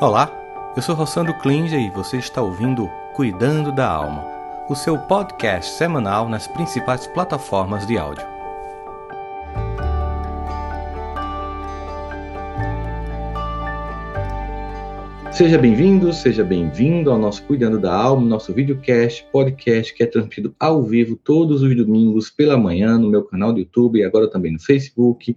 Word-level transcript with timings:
Olá, 0.00 0.30
eu 0.76 0.80
sou 0.80 0.94
Rossandro 0.94 1.34
Klinger 1.40 1.80
e 1.80 1.90
você 1.90 2.18
está 2.18 2.40
ouvindo 2.40 2.88
Cuidando 3.16 3.72
da 3.72 3.90
Alma, 3.90 4.24
o 4.70 4.74
seu 4.76 4.96
podcast 4.96 5.72
semanal 5.72 6.28
nas 6.28 6.46
principais 6.46 7.08
plataformas 7.08 7.84
de 7.84 7.98
áudio. 7.98 8.24
Seja 15.32 15.58
bem-vindo, 15.58 16.12
seja 16.12 16.44
bem-vindo 16.44 17.10
ao 17.10 17.18
nosso 17.18 17.42
Cuidando 17.42 17.80
da 17.80 17.92
Alma, 17.92 18.24
nosso 18.24 18.54
videocast, 18.54 19.26
podcast 19.32 19.92
que 19.92 20.04
é 20.04 20.06
transmitido 20.06 20.54
ao 20.60 20.80
vivo 20.80 21.16
todos 21.16 21.60
os 21.60 21.76
domingos 21.76 22.30
pela 22.30 22.56
manhã 22.56 22.96
no 22.96 23.10
meu 23.10 23.24
canal 23.24 23.52
do 23.52 23.58
YouTube 23.58 23.98
e 23.98 24.04
agora 24.04 24.30
também 24.30 24.52
no 24.52 24.60
Facebook 24.60 25.36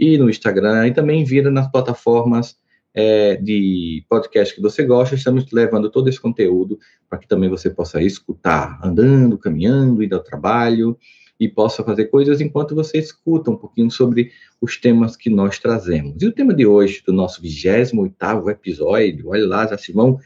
e 0.00 0.16
no 0.16 0.30
Instagram 0.30 0.86
e 0.88 0.94
também 0.94 1.26
vira 1.26 1.50
nas 1.50 1.70
plataformas 1.70 2.56
é, 3.00 3.36
de 3.36 4.04
podcast 4.08 4.52
que 4.52 4.60
você 4.60 4.82
gosta, 4.82 5.14
estamos 5.14 5.48
levando 5.52 5.88
todo 5.88 6.08
esse 6.08 6.20
conteúdo 6.20 6.80
para 7.08 7.16
que 7.16 7.28
também 7.28 7.48
você 7.48 7.70
possa 7.70 8.02
escutar 8.02 8.80
andando, 8.82 9.38
caminhando, 9.38 10.02
indo 10.02 10.16
ao 10.16 10.22
trabalho 10.22 10.98
e 11.38 11.48
possa 11.48 11.84
fazer 11.84 12.06
coisas 12.06 12.40
enquanto 12.40 12.74
você 12.74 12.98
escuta 12.98 13.52
um 13.52 13.56
pouquinho 13.56 13.88
sobre 13.88 14.32
os 14.60 14.76
temas 14.76 15.16
que 15.16 15.30
nós 15.30 15.60
trazemos. 15.60 16.20
E 16.20 16.26
o 16.26 16.32
tema 16.32 16.52
de 16.52 16.66
hoje, 16.66 17.00
do 17.06 17.12
nosso 17.12 17.40
28º 17.40 18.50
episódio, 18.50 19.28
olha 19.28 19.46
lá, 19.46 19.64
já 19.64 19.78
se 19.78 19.92
vão 19.92 20.18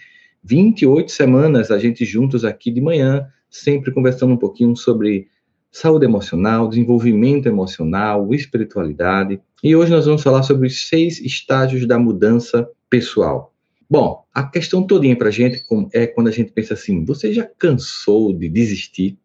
28 0.42 1.12
semanas 1.12 1.70
a 1.70 1.78
gente 1.78 2.06
juntos 2.06 2.42
aqui 2.42 2.70
de 2.70 2.80
manhã, 2.80 3.28
sempre 3.50 3.92
conversando 3.92 4.32
um 4.32 4.38
pouquinho 4.38 4.74
sobre 4.74 5.28
saúde 5.72 6.04
emocional, 6.04 6.68
desenvolvimento 6.68 7.46
emocional, 7.46 8.32
espiritualidade. 8.34 9.40
E 9.64 9.74
hoje 9.74 9.90
nós 9.90 10.04
vamos 10.04 10.22
falar 10.22 10.42
sobre 10.42 10.68
os 10.68 10.86
seis 10.86 11.18
estágios 11.18 11.86
da 11.86 11.98
mudança 11.98 12.68
pessoal. 12.90 13.54
Bom, 13.88 14.24
a 14.32 14.42
questão 14.44 14.86
todinha 14.86 15.16
para 15.16 15.28
a 15.28 15.32
gente 15.32 15.64
é 15.92 16.06
quando 16.06 16.28
a 16.28 16.30
gente 16.30 16.52
pensa 16.52 16.74
assim: 16.74 17.04
você 17.04 17.32
já 17.32 17.44
cansou 17.44 18.32
de 18.32 18.48
desistir? 18.48 19.18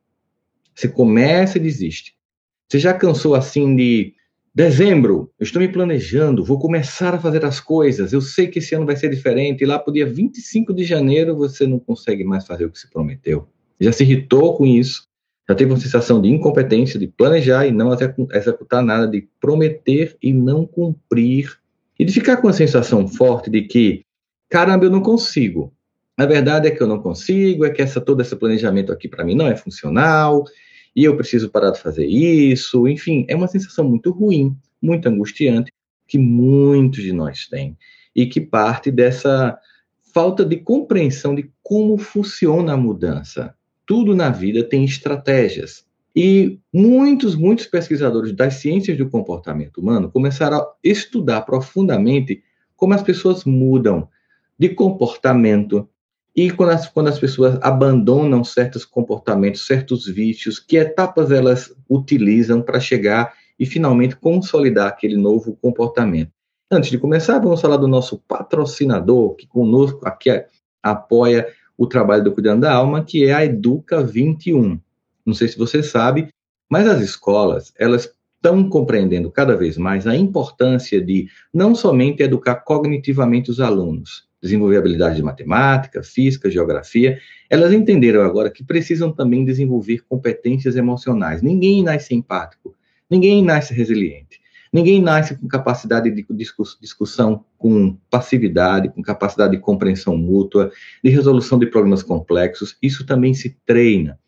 Você 0.73 0.87
começa 0.87 1.57
e 1.57 1.61
desiste. 1.61 2.15
Você 2.67 2.79
já 2.79 2.93
cansou 2.93 3.35
assim 3.35 3.75
de 3.75 4.13
dezembro, 4.53 5.31
eu 5.39 5.43
estou 5.43 5.61
me 5.61 5.67
planejando, 5.67 6.43
vou 6.43 6.57
começar 6.57 7.13
a 7.13 7.19
fazer 7.19 7.45
as 7.45 7.59
coisas, 7.59 8.11
eu 8.11 8.19
sei 8.19 8.47
que 8.47 8.57
esse 8.57 8.73
ano 8.73 8.87
vai 8.87 8.95
ser 8.95 9.07
diferente, 9.07 9.61
e 9.63 9.67
lá 9.67 9.77
para 9.77 9.91
o 9.91 9.93
dia 9.93 10.05
25 10.05 10.73
de 10.73 10.83
janeiro 10.83 11.37
você 11.37 11.67
não 11.67 11.77
consegue 11.77 12.23
mais 12.23 12.45
fazer 12.45 12.65
o 12.65 12.71
que 12.71 12.79
se 12.79 12.89
prometeu. 12.89 13.47
Já 13.79 13.91
se 13.91 14.03
irritou 14.03 14.57
com 14.57 14.65
isso, 14.65 15.06
já 15.49 15.55
teve 15.55 15.71
uma 15.71 15.79
sensação 15.79 16.21
de 16.21 16.29
incompetência, 16.29 16.99
de 16.99 17.07
planejar 17.07 17.65
e 17.65 17.71
não 17.71 17.91
executar 17.93 18.83
nada, 18.83 19.07
de 19.07 19.27
prometer 19.39 20.17
e 20.21 20.33
não 20.33 20.65
cumprir, 20.65 21.57
e 21.97 22.03
de 22.03 22.11
ficar 22.11 22.37
com 22.37 22.49
a 22.49 22.53
sensação 22.53 23.07
forte 23.07 23.49
de 23.49 23.61
que, 23.61 24.03
caramba, 24.49 24.85
eu 24.85 24.91
não 24.91 25.01
consigo. 25.01 25.73
A 26.17 26.25
verdade 26.25 26.67
é 26.67 26.71
que 26.71 26.81
eu 26.81 26.87
não 26.87 26.99
consigo, 26.99 27.63
é 27.63 27.69
que 27.69 27.81
essa, 27.81 28.01
todo 28.01 28.21
esse 28.21 28.35
planejamento 28.35 28.91
aqui 28.91 29.07
para 29.07 29.23
mim 29.23 29.35
não 29.35 29.47
é 29.47 29.55
funcional, 29.55 30.43
e 30.95 31.03
eu 31.03 31.15
preciso 31.15 31.49
parar 31.49 31.71
de 31.71 31.79
fazer 31.79 32.05
isso. 32.05 32.87
Enfim, 32.87 33.25
é 33.29 33.35
uma 33.35 33.47
sensação 33.47 33.85
muito 33.87 34.11
ruim, 34.11 34.55
muito 34.81 35.07
angustiante, 35.07 35.71
que 36.07 36.17
muitos 36.17 37.01
de 37.01 37.13
nós 37.13 37.47
têm, 37.47 37.77
e 38.15 38.25
que 38.25 38.41
parte 38.41 38.91
dessa 38.91 39.57
falta 40.13 40.43
de 40.43 40.57
compreensão 40.57 41.35
de 41.35 41.49
como 41.63 41.97
funciona 41.97 42.73
a 42.73 42.77
mudança 42.77 43.53
tudo 43.87 44.13
na 44.13 44.29
vida 44.29 44.63
tem 44.63 44.83
estratégias. 44.83 45.85
E 46.13 46.59
muitos, 46.73 47.35
muitos 47.35 47.65
pesquisadores 47.65 48.33
das 48.33 48.55
ciências 48.55 48.97
do 48.97 49.09
comportamento 49.09 49.79
humano 49.79 50.11
começaram 50.11 50.57
a 50.57 50.73
estudar 50.83 51.41
profundamente 51.41 52.43
como 52.75 52.93
as 52.93 53.01
pessoas 53.01 53.45
mudam 53.45 54.07
de 54.59 54.69
comportamento 54.69 55.87
e 56.35 56.51
quando 56.51 56.69
as, 56.69 56.87
quando 56.87 57.07
as 57.07 57.17
pessoas 57.17 57.57
abandonam 57.61 58.43
certos 58.43 58.83
comportamentos, 58.83 59.65
certos 59.65 60.05
vícios, 60.05 60.59
que 60.59 60.77
etapas 60.77 61.31
elas 61.31 61.73
utilizam 61.89 62.61
para 62.61 62.79
chegar 62.79 63.33
e 63.59 63.65
finalmente 63.65 64.15
consolidar 64.15 64.87
aquele 64.87 65.17
novo 65.17 65.55
comportamento. 65.55 66.31
Antes 66.69 66.91
de 66.91 66.97
começar, 66.97 67.39
vamos 67.39 67.61
falar 67.61 67.77
do 67.77 67.87
nosso 67.87 68.19
patrocinador, 68.27 69.35
que 69.35 69.47
conosco 69.47 70.05
aqui 70.05 70.29
apoia 70.83 71.47
o 71.77 71.85
trabalho 71.85 72.23
do 72.23 72.31
Cuidando 72.31 72.61
da 72.61 72.73
Alma, 72.73 73.03
que 73.03 73.25
é 73.25 73.33
a 73.33 73.45
Educa 73.45 74.03
21. 74.03 74.79
Não 75.25 75.33
sei 75.33 75.47
se 75.47 75.57
você 75.57 75.83
sabe, 75.83 76.29
mas 76.69 76.87
as 76.87 77.01
escolas, 77.01 77.73
elas 77.77 78.11
estão 78.37 78.69
compreendendo 78.69 79.29
cada 79.29 79.55
vez 79.55 79.77
mais 79.77 80.07
a 80.07 80.15
importância 80.15 81.01
de 81.01 81.27
não 81.53 81.75
somente 81.75 82.23
educar 82.23 82.55
cognitivamente 82.55 83.51
os 83.51 83.59
alunos, 83.59 84.27
desenvolver 84.41 84.77
habilidades 84.77 85.17
de 85.17 85.23
matemática, 85.23 86.03
física, 86.03 86.49
geografia, 86.49 87.19
elas 87.49 87.73
entenderam 87.73 88.21
agora 88.21 88.49
que 88.49 88.63
precisam 88.63 89.11
também 89.11 89.43
desenvolver 89.43 90.03
competências 90.07 90.75
emocionais. 90.75 91.41
Ninguém 91.41 91.83
nasce 91.83 92.13
empático, 92.13 92.75
ninguém 93.09 93.43
nasce 93.43 93.73
resiliente. 93.73 94.39
Ninguém 94.77 95.01
nasce 95.01 95.35
com 95.35 95.47
capacidade 95.47 96.07
de 96.11 96.23
discussão 96.79 97.43
com 97.57 97.97
passividade, 98.11 98.89
com 98.89 99.01
capacidade 99.01 99.53
de 99.53 99.57
compreensão 99.57 100.15
mútua, 100.15 100.71
de 101.03 101.09
resolução 101.09 101.57
de 101.57 101.65
problemas 101.65 102.03
complexos. 102.03 102.77
Isso 102.79 103.03
também 103.03 103.33
se 103.33 103.57
treina. 103.65 104.19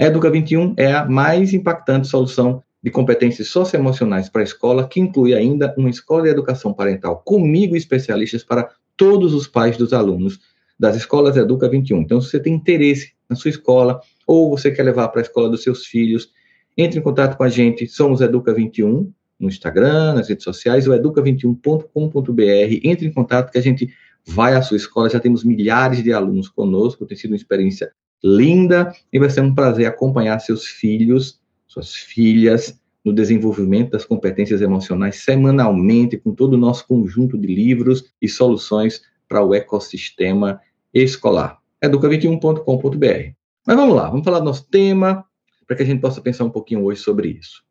A 0.00 0.06
Educa 0.06 0.30
21 0.30 0.72
é 0.78 0.94
a 0.94 1.04
mais 1.04 1.52
impactante 1.52 2.08
solução 2.08 2.62
de 2.82 2.90
competências 2.90 3.48
socioemocionais 3.48 4.30
para 4.30 4.40
a 4.40 4.44
escola, 4.44 4.88
que 4.88 4.98
inclui 4.98 5.34
ainda 5.34 5.74
uma 5.76 5.90
escola 5.90 6.22
de 6.22 6.30
educação 6.30 6.72
parental 6.72 7.18
comigo 7.22 7.74
e 7.74 7.78
especialistas 7.78 8.42
para 8.42 8.70
todos 8.96 9.34
os 9.34 9.46
pais 9.46 9.76
dos 9.76 9.92
alunos 9.92 10.40
das 10.80 10.96
escolas 10.96 11.36
Educa 11.36 11.68
21. 11.68 12.00
Então, 12.00 12.18
se 12.18 12.30
você 12.30 12.40
tem 12.40 12.54
interesse 12.54 13.12
na 13.28 13.36
sua 13.36 13.50
escola 13.50 14.00
ou 14.26 14.48
você 14.48 14.70
quer 14.70 14.84
levar 14.84 15.08
para 15.08 15.20
a 15.20 15.24
escola 15.24 15.50
dos 15.50 15.62
seus 15.62 15.84
filhos, 15.84 16.30
entre 16.78 16.98
em 16.98 17.02
contato 17.02 17.36
com 17.36 17.42
a 17.42 17.48
gente. 17.50 17.86
Somos 17.86 18.22
Educa 18.22 18.54
21 18.54 19.12
no 19.38 19.48
Instagram, 19.48 20.14
nas 20.14 20.28
redes 20.28 20.44
sociais, 20.44 20.86
o 20.88 20.92
educa21.com.br. 20.92 22.80
Entre 22.82 23.06
em 23.06 23.12
contato 23.12 23.52
que 23.52 23.58
a 23.58 23.62
gente 23.62 23.88
vai 24.26 24.54
à 24.54 24.62
sua 24.62 24.76
escola. 24.76 25.08
Já 25.08 25.20
temos 25.20 25.44
milhares 25.44 26.02
de 26.02 26.12
alunos 26.12 26.48
conosco, 26.48 27.06
tem 27.06 27.16
sido 27.16 27.30
uma 27.30 27.36
experiência 27.36 27.92
linda 28.22 28.92
e 29.12 29.18
vai 29.18 29.30
ser 29.30 29.40
um 29.40 29.54
prazer 29.54 29.86
acompanhar 29.86 30.38
seus 30.40 30.66
filhos, 30.66 31.40
suas 31.66 31.94
filhas, 31.94 32.78
no 33.04 33.12
desenvolvimento 33.12 33.92
das 33.92 34.04
competências 34.04 34.60
emocionais 34.60 35.16
semanalmente, 35.16 36.18
com 36.18 36.34
todo 36.34 36.54
o 36.54 36.58
nosso 36.58 36.86
conjunto 36.86 37.38
de 37.38 37.46
livros 37.46 38.12
e 38.20 38.28
soluções 38.28 39.02
para 39.28 39.42
o 39.42 39.54
ecossistema 39.54 40.60
escolar. 40.92 41.58
educa21.com.br. 41.82 43.32
Mas 43.66 43.76
vamos 43.76 43.94
lá, 43.94 44.10
vamos 44.10 44.24
falar 44.24 44.40
do 44.40 44.44
nosso 44.44 44.66
tema, 44.68 45.24
para 45.66 45.76
que 45.76 45.82
a 45.82 45.86
gente 45.86 46.00
possa 46.00 46.20
pensar 46.20 46.44
um 46.44 46.50
pouquinho 46.50 46.84
hoje 46.84 47.00
sobre 47.00 47.28
isso. 47.28 47.67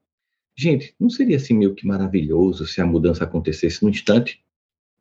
Gente, 0.60 0.96
não 1.00 1.08
seria 1.08 1.38
assim 1.38 1.54
meio 1.54 1.76
que 1.76 1.86
maravilhoso 1.86 2.66
se 2.66 2.82
a 2.82 2.86
mudança 2.86 3.24
acontecesse 3.24 3.84
num 3.84 3.90
instante? 3.90 4.42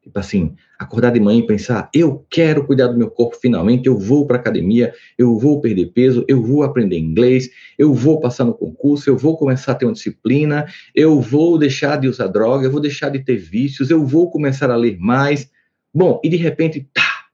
Tipo 0.02 0.18
assim, 0.18 0.54
acordar 0.78 1.10
de 1.10 1.18
manhã 1.18 1.38
e 1.38 1.46
pensar: 1.46 1.88
eu 1.94 2.26
quero 2.28 2.66
cuidar 2.66 2.88
do 2.88 2.98
meu 2.98 3.10
corpo 3.10 3.36
finalmente, 3.36 3.86
eu 3.86 3.98
vou 3.98 4.26
para 4.26 4.36
academia, 4.36 4.92
eu 5.16 5.38
vou 5.38 5.58
perder 5.58 5.86
peso, 5.86 6.26
eu 6.28 6.42
vou 6.42 6.62
aprender 6.62 6.98
inglês, 6.98 7.48
eu 7.78 7.94
vou 7.94 8.20
passar 8.20 8.44
no 8.44 8.52
concurso, 8.52 9.08
eu 9.08 9.16
vou 9.16 9.38
começar 9.38 9.72
a 9.72 9.74
ter 9.74 9.86
uma 9.86 9.94
disciplina, 9.94 10.66
eu 10.94 11.22
vou 11.22 11.56
deixar 11.56 11.96
de 11.96 12.06
usar 12.06 12.26
droga, 12.26 12.66
eu 12.66 12.70
vou 12.70 12.80
deixar 12.80 13.08
de 13.08 13.20
ter 13.20 13.36
vícios, 13.36 13.90
eu 13.90 14.04
vou 14.06 14.30
começar 14.30 14.70
a 14.70 14.76
ler 14.76 14.98
mais. 14.98 15.50
Bom, 15.92 16.20
e 16.22 16.28
de 16.28 16.36
repente, 16.36 16.86
tá, 16.92 17.24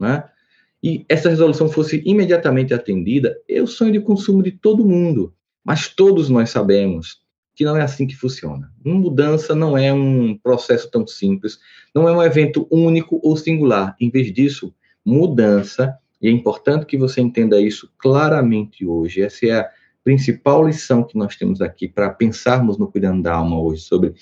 né? 0.00 0.24
E 0.82 1.04
essa 1.06 1.28
resolução 1.28 1.68
fosse 1.68 2.02
imediatamente 2.06 2.72
atendida, 2.72 3.36
é 3.46 3.60
o 3.60 3.66
sonho 3.66 3.92
de 3.92 4.00
consumo 4.00 4.42
de 4.42 4.52
todo 4.52 4.86
mundo. 4.86 5.34
Mas 5.62 5.88
todos 5.88 6.30
nós 6.30 6.48
sabemos 6.48 7.27
que 7.58 7.64
não 7.64 7.76
é 7.76 7.82
assim 7.82 8.06
que 8.06 8.14
funciona. 8.14 8.72
Uma 8.84 8.94
mudança 8.94 9.52
não 9.52 9.76
é 9.76 9.92
um 9.92 10.38
processo 10.38 10.88
tão 10.88 11.04
simples, 11.04 11.58
não 11.92 12.08
é 12.08 12.12
um 12.12 12.22
evento 12.22 12.68
único 12.70 13.20
ou 13.20 13.36
singular. 13.36 13.96
Em 14.00 14.08
vez 14.08 14.32
disso, 14.32 14.72
mudança, 15.04 15.98
e 16.22 16.28
é 16.28 16.30
importante 16.30 16.86
que 16.86 16.96
você 16.96 17.20
entenda 17.20 17.60
isso 17.60 17.92
claramente 17.98 18.86
hoje, 18.86 19.22
essa 19.22 19.44
é 19.44 19.58
a 19.58 19.68
principal 20.04 20.64
lição 20.64 21.02
que 21.02 21.18
nós 21.18 21.34
temos 21.34 21.60
aqui 21.60 21.88
para 21.88 22.10
pensarmos 22.10 22.78
no 22.78 22.86
Cuidando 22.86 23.24
da 23.24 23.34
Alma 23.34 23.60
hoje 23.60 23.82
sobre 23.82 24.14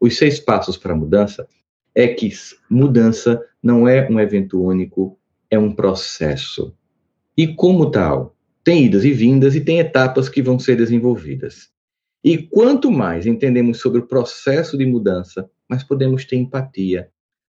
os 0.00 0.16
seis 0.16 0.40
passos 0.40 0.78
para 0.78 0.94
a 0.94 0.96
mudança, 0.96 1.46
é 1.94 2.08
que 2.08 2.30
mudança 2.70 3.44
não 3.62 3.86
é 3.86 4.08
um 4.08 4.18
evento 4.18 4.58
único, 4.58 5.18
é 5.50 5.58
um 5.58 5.70
processo. 5.70 6.74
E 7.36 7.46
como 7.46 7.90
tal, 7.90 8.34
tem 8.64 8.86
idas 8.86 9.04
e 9.04 9.12
vindas 9.12 9.54
e 9.54 9.60
tem 9.60 9.80
etapas 9.80 10.30
que 10.30 10.40
vão 10.40 10.58
ser 10.58 10.76
desenvolvidas. 10.76 11.68
E 12.22 12.36
quanto 12.38 12.90
mais 12.90 13.26
entendemos 13.26 13.80
sobre 13.80 14.00
o 14.00 14.06
processo 14.06 14.76
de 14.76 14.84
mudança, 14.84 15.48
mais 15.68 15.82
podemos 15.82 16.24
ter 16.24 16.36
empatia, 16.36 17.08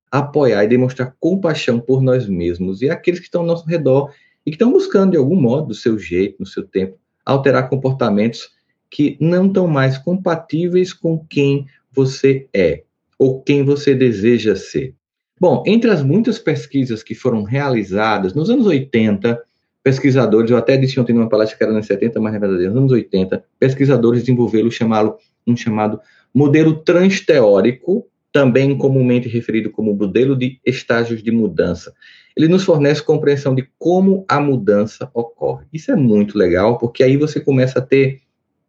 apoiar 0.10 0.64
e 0.64 0.68
demonstrar 0.68 1.16
compaixão 1.20 1.80
por 1.80 2.02
nós 2.02 2.28
mesmos 2.28 2.82
e 2.82 2.90
aqueles 2.90 3.20
que 3.20 3.26
estão 3.26 3.42
ao 3.42 3.48
nosso 3.48 3.66
redor 3.66 4.14
e 4.46 4.52
que 4.52 4.56
estão 4.56 4.72
buscando, 4.72 5.12
de 5.12 5.18
algum 5.18 5.40
modo, 5.40 5.68
do 5.68 5.74
seu 5.74 6.00
jeito, 6.00 6.38
no 6.40 6.46
seu 6.46 6.64
tempo, 6.64 6.98
alterar 7.26 7.70
comportamentos 7.70 8.50
que 8.90 9.18
não 9.20 9.48
estão 9.48 9.68
mais 9.68 9.98
compatíveis 9.98 10.94
com 10.94 11.26
quem 11.26 11.66
você 11.92 12.48
é 12.54 12.84
ou 13.18 13.42
quem 13.42 13.64
você 13.64 13.94
deseja 13.94 14.56
ser. 14.56 14.96
Bom, 15.40 15.64
entre 15.66 15.90
as 15.90 16.04
muitas 16.04 16.40
pesquisas 16.40 17.02
que 17.02 17.16
foram 17.16 17.44
realizadas 17.44 18.34
nos 18.34 18.50
anos 18.50 18.66
80, 18.66 19.42
pesquisadores, 19.83 20.51
eu 20.51 20.57
até 20.57 20.78
disse 20.78 21.00
ontem 21.00 21.13
numa 21.13 21.30
palestra 21.30 21.57
que 21.57 21.63
era 21.63 21.74
nos 21.74 21.86
70, 21.86 22.19
mas 22.19 22.33
na 22.33 22.39
verdade 22.39 22.68
nos 22.68 22.78
anos 22.78 22.92
80, 22.92 23.44
pesquisadores 23.60 24.22
desenvolveram 24.22 24.69
chamado, 24.69 25.16
um 25.45 25.56
chamado 25.56 26.00
modelo 26.33 26.75
transteórico, 26.75 28.06
também 28.31 28.78
comumente 28.78 29.28
referido 29.28 29.69
como 29.69 29.94
modelo 29.94 30.38
de 30.38 30.60
estágios 30.66 31.22
de 31.22 31.31
mudança. 31.31 31.94
Ele 32.36 32.48
nos 32.48 32.63
fornece 32.63 33.04
compreensão 33.04 33.54
de 33.54 33.68
como 33.78 34.24
a 34.28 34.39
mudança 34.39 35.10
ocorre. 35.13 35.66
Isso 35.74 35.92
é 35.92 35.95
muito 35.95 36.38
legal, 36.38 36.77
porque 36.77 37.04
aí 37.04 37.18
você 37.18 37.42
começa 37.42 37.80
a 37.80 37.81
ter 37.81 38.22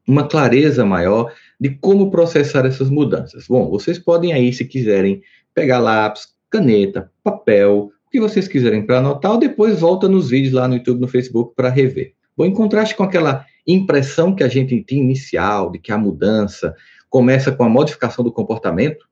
uma 0.06 0.26
clareza 0.26 0.84
maior 0.84 1.32
de 1.60 1.70
como 1.70 2.10
processar 2.10 2.66
essas 2.66 2.90
mudanças. 2.90 3.46
Bom, 3.46 3.70
vocês 3.70 3.98
podem 3.98 4.32
aí, 4.32 4.52
se 4.52 4.64
quiserem, 4.64 5.22
pegar 5.54 5.78
lápis, 5.78 6.28
caneta, 6.50 7.10
papel, 7.22 7.92
que 8.12 8.20
vocês 8.20 8.46
quiserem 8.46 8.84
para 8.84 8.98
anotar, 8.98 9.32
ou 9.32 9.38
depois 9.38 9.80
volta 9.80 10.06
nos 10.06 10.28
vídeos 10.28 10.52
lá 10.52 10.68
no 10.68 10.76
YouTube, 10.76 11.00
no 11.00 11.08
Facebook 11.08 11.54
para 11.56 11.70
rever. 11.70 12.12
Bom, 12.36 12.44
em 12.44 12.52
contraste 12.52 12.94
com 12.94 13.02
aquela 13.02 13.46
impressão 13.66 14.34
que 14.34 14.44
a 14.44 14.48
gente 14.48 14.82
tinha 14.82 15.02
inicial 15.02 15.70
de 15.70 15.78
que 15.78 15.90
a 15.90 15.96
mudança 15.96 16.74
começa 17.08 17.50
com 17.50 17.64
a 17.64 17.68
modificação 17.68 18.22
do 18.22 18.30
comportamento, 18.30 19.06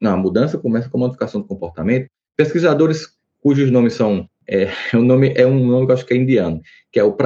não, 0.00 0.12
a 0.12 0.16
mudança 0.16 0.56
começa 0.56 0.88
com 0.88 0.98
a 0.98 1.00
modificação 1.00 1.40
do 1.40 1.46
comportamento. 1.46 2.08
Pesquisadores 2.36 3.08
cujos 3.40 3.70
nomes 3.70 3.94
são 3.94 4.28
é, 4.46 4.68
o 4.94 5.02
nome 5.02 5.32
é 5.34 5.46
um 5.46 5.66
nome 5.66 5.86
que 5.86 5.92
eu 5.92 5.94
acho 5.94 6.06
que 6.06 6.14
é 6.14 6.16
indiano, 6.16 6.60
que 6.92 7.00
é 7.00 7.04
o 7.04 7.16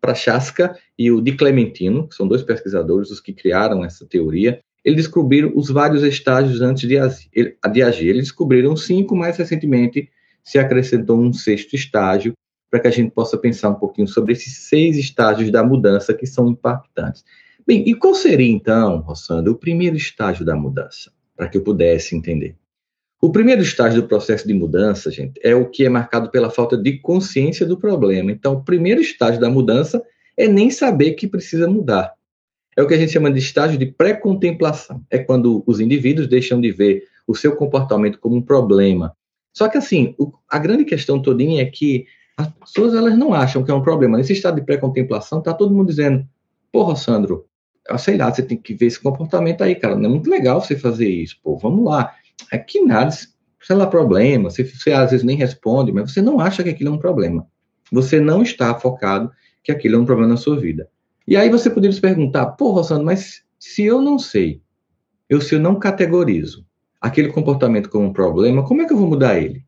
Prachaska 0.00 0.78
e 0.98 1.10
o 1.10 1.20
Di 1.20 1.32
Clementino, 1.32 2.08
que 2.08 2.14
são 2.14 2.26
dois 2.26 2.42
pesquisadores 2.42 3.10
os 3.10 3.20
que 3.20 3.32
criaram 3.32 3.84
essa 3.84 4.06
teoria. 4.06 4.60
Eles 4.82 5.04
descobriram 5.04 5.52
os 5.54 5.68
vários 5.68 6.02
estágios 6.02 6.62
antes 6.62 6.88
de, 6.88 6.96
de 7.72 7.82
agir. 7.82 8.08
Eles 8.08 8.24
descobriram 8.24 8.74
cinco, 8.76 9.14
mais 9.14 9.36
recentemente 9.36 10.08
se 10.42 10.58
acrescentou 10.58 11.18
um 11.18 11.32
sexto 11.32 11.74
estágio, 11.74 12.32
para 12.70 12.80
que 12.80 12.88
a 12.88 12.90
gente 12.90 13.10
possa 13.10 13.36
pensar 13.36 13.70
um 13.70 13.74
pouquinho 13.74 14.06
sobre 14.06 14.32
esses 14.32 14.68
seis 14.68 14.96
estágios 14.96 15.50
da 15.50 15.64
mudança 15.64 16.14
que 16.14 16.26
são 16.26 16.48
impactantes. 16.48 17.24
Bem, 17.66 17.88
e 17.88 17.94
qual 17.94 18.14
seria 18.14 18.50
então, 18.50 18.98
Rossandro, 19.00 19.52
o 19.52 19.56
primeiro 19.56 19.96
estágio 19.96 20.44
da 20.44 20.54
mudança, 20.54 21.12
para 21.36 21.48
que 21.48 21.58
eu 21.58 21.62
pudesse 21.62 22.16
entender? 22.16 22.56
O 23.22 23.30
primeiro 23.30 23.60
estágio 23.60 24.00
do 24.00 24.08
processo 24.08 24.46
de 24.46 24.54
mudança, 24.54 25.10
gente, 25.10 25.38
é 25.44 25.54
o 25.54 25.68
que 25.68 25.84
é 25.84 25.88
marcado 25.88 26.30
pela 26.30 26.48
falta 26.48 26.76
de 26.76 26.98
consciência 26.98 27.66
do 27.66 27.76
problema. 27.78 28.32
Então, 28.32 28.54
o 28.54 28.64
primeiro 28.64 29.00
estágio 29.00 29.38
da 29.38 29.50
mudança 29.50 30.02
é 30.36 30.48
nem 30.48 30.70
saber 30.70 31.12
que 31.12 31.26
precisa 31.28 31.68
mudar. 31.68 32.14
É 32.74 32.82
o 32.82 32.86
que 32.86 32.94
a 32.94 32.96
gente 32.96 33.12
chama 33.12 33.30
de 33.30 33.38
estágio 33.38 33.78
de 33.78 33.84
pré-contemplação. 33.84 35.04
É 35.10 35.18
quando 35.18 35.62
os 35.66 35.80
indivíduos 35.80 36.28
deixam 36.28 36.58
de 36.60 36.72
ver 36.72 37.04
o 37.26 37.34
seu 37.34 37.54
comportamento 37.54 38.18
como 38.18 38.36
um 38.36 38.42
problema. 38.42 39.14
Só 39.52 39.68
que, 39.68 39.78
assim, 39.78 40.14
o, 40.18 40.32
a 40.48 40.58
grande 40.58 40.84
questão 40.84 41.20
todinha 41.20 41.62
é 41.62 41.66
que 41.66 42.06
as 42.36 42.48
pessoas 42.48 42.94
elas 42.94 43.18
não 43.18 43.34
acham 43.34 43.62
que 43.62 43.70
é 43.70 43.74
um 43.74 43.82
problema. 43.82 44.16
Nesse 44.16 44.32
estado 44.32 44.56
de 44.56 44.62
pré-contemplação, 44.62 45.40
está 45.40 45.52
todo 45.52 45.74
mundo 45.74 45.88
dizendo: 45.88 46.26
Porra, 46.72 46.96
Sandro, 46.96 47.46
sei 47.98 48.16
lá, 48.16 48.32
você 48.32 48.42
tem 48.42 48.56
que 48.56 48.74
ver 48.74 48.86
esse 48.86 49.00
comportamento 49.00 49.62
aí, 49.62 49.74
cara. 49.74 49.96
Não 49.96 50.06
é 50.06 50.12
muito 50.12 50.30
legal 50.30 50.60
você 50.60 50.76
fazer 50.76 51.08
isso, 51.08 51.38
pô, 51.42 51.56
vamos 51.56 51.84
lá 51.84 52.14
é 52.50 52.58
que 52.58 52.80
nada, 52.80 53.10
sei 53.10 53.76
lá, 53.76 53.86
problema, 53.86 54.50
você, 54.50 54.64
você 54.64 54.92
às 54.92 55.10
vezes 55.10 55.24
nem 55.24 55.36
responde, 55.36 55.92
mas 55.92 56.12
você 56.12 56.22
não 56.22 56.40
acha 56.40 56.62
que 56.62 56.70
aquilo 56.70 56.90
é 56.90 56.92
um 56.92 56.98
problema. 56.98 57.46
Você 57.92 58.20
não 58.20 58.42
está 58.42 58.74
focado 58.78 59.30
que 59.62 59.72
aquilo 59.72 59.96
é 59.96 59.98
um 59.98 60.04
problema 60.04 60.32
na 60.32 60.36
sua 60.36 60.58
vida. 60.58 60.88
E 61.26 61.36
aí 61.36 61.50
você 61.50 61.68
poderia 61.68 61.92
se 61.92 62.00
perguntar, 62.00 62.46
pô, 62.52 62.70
Rosando, 62.70 63.04
mas 63.04 63.42
se 63.58 63.84
eu 63.84 64.00
não 64.00 64.18
sei, 64.18 64.62
eu 65.28 65.40
se 65.40 65.54
eu 65.54 65.60
não 65.60 65.78
categorizo 65.78 66.64
aquele 67.00 67.28
comportamento 67.28 67.88
como 67.88 68.06
um 68.06 68.12
problema, 68.12 68.64
como 68.64 68.82
é 68.82 68.86
que 68.86 68.92
eu 68.92 68.98
vou 68.98 69.08
mudar 69.08 69.38
ele? 69.38 69.64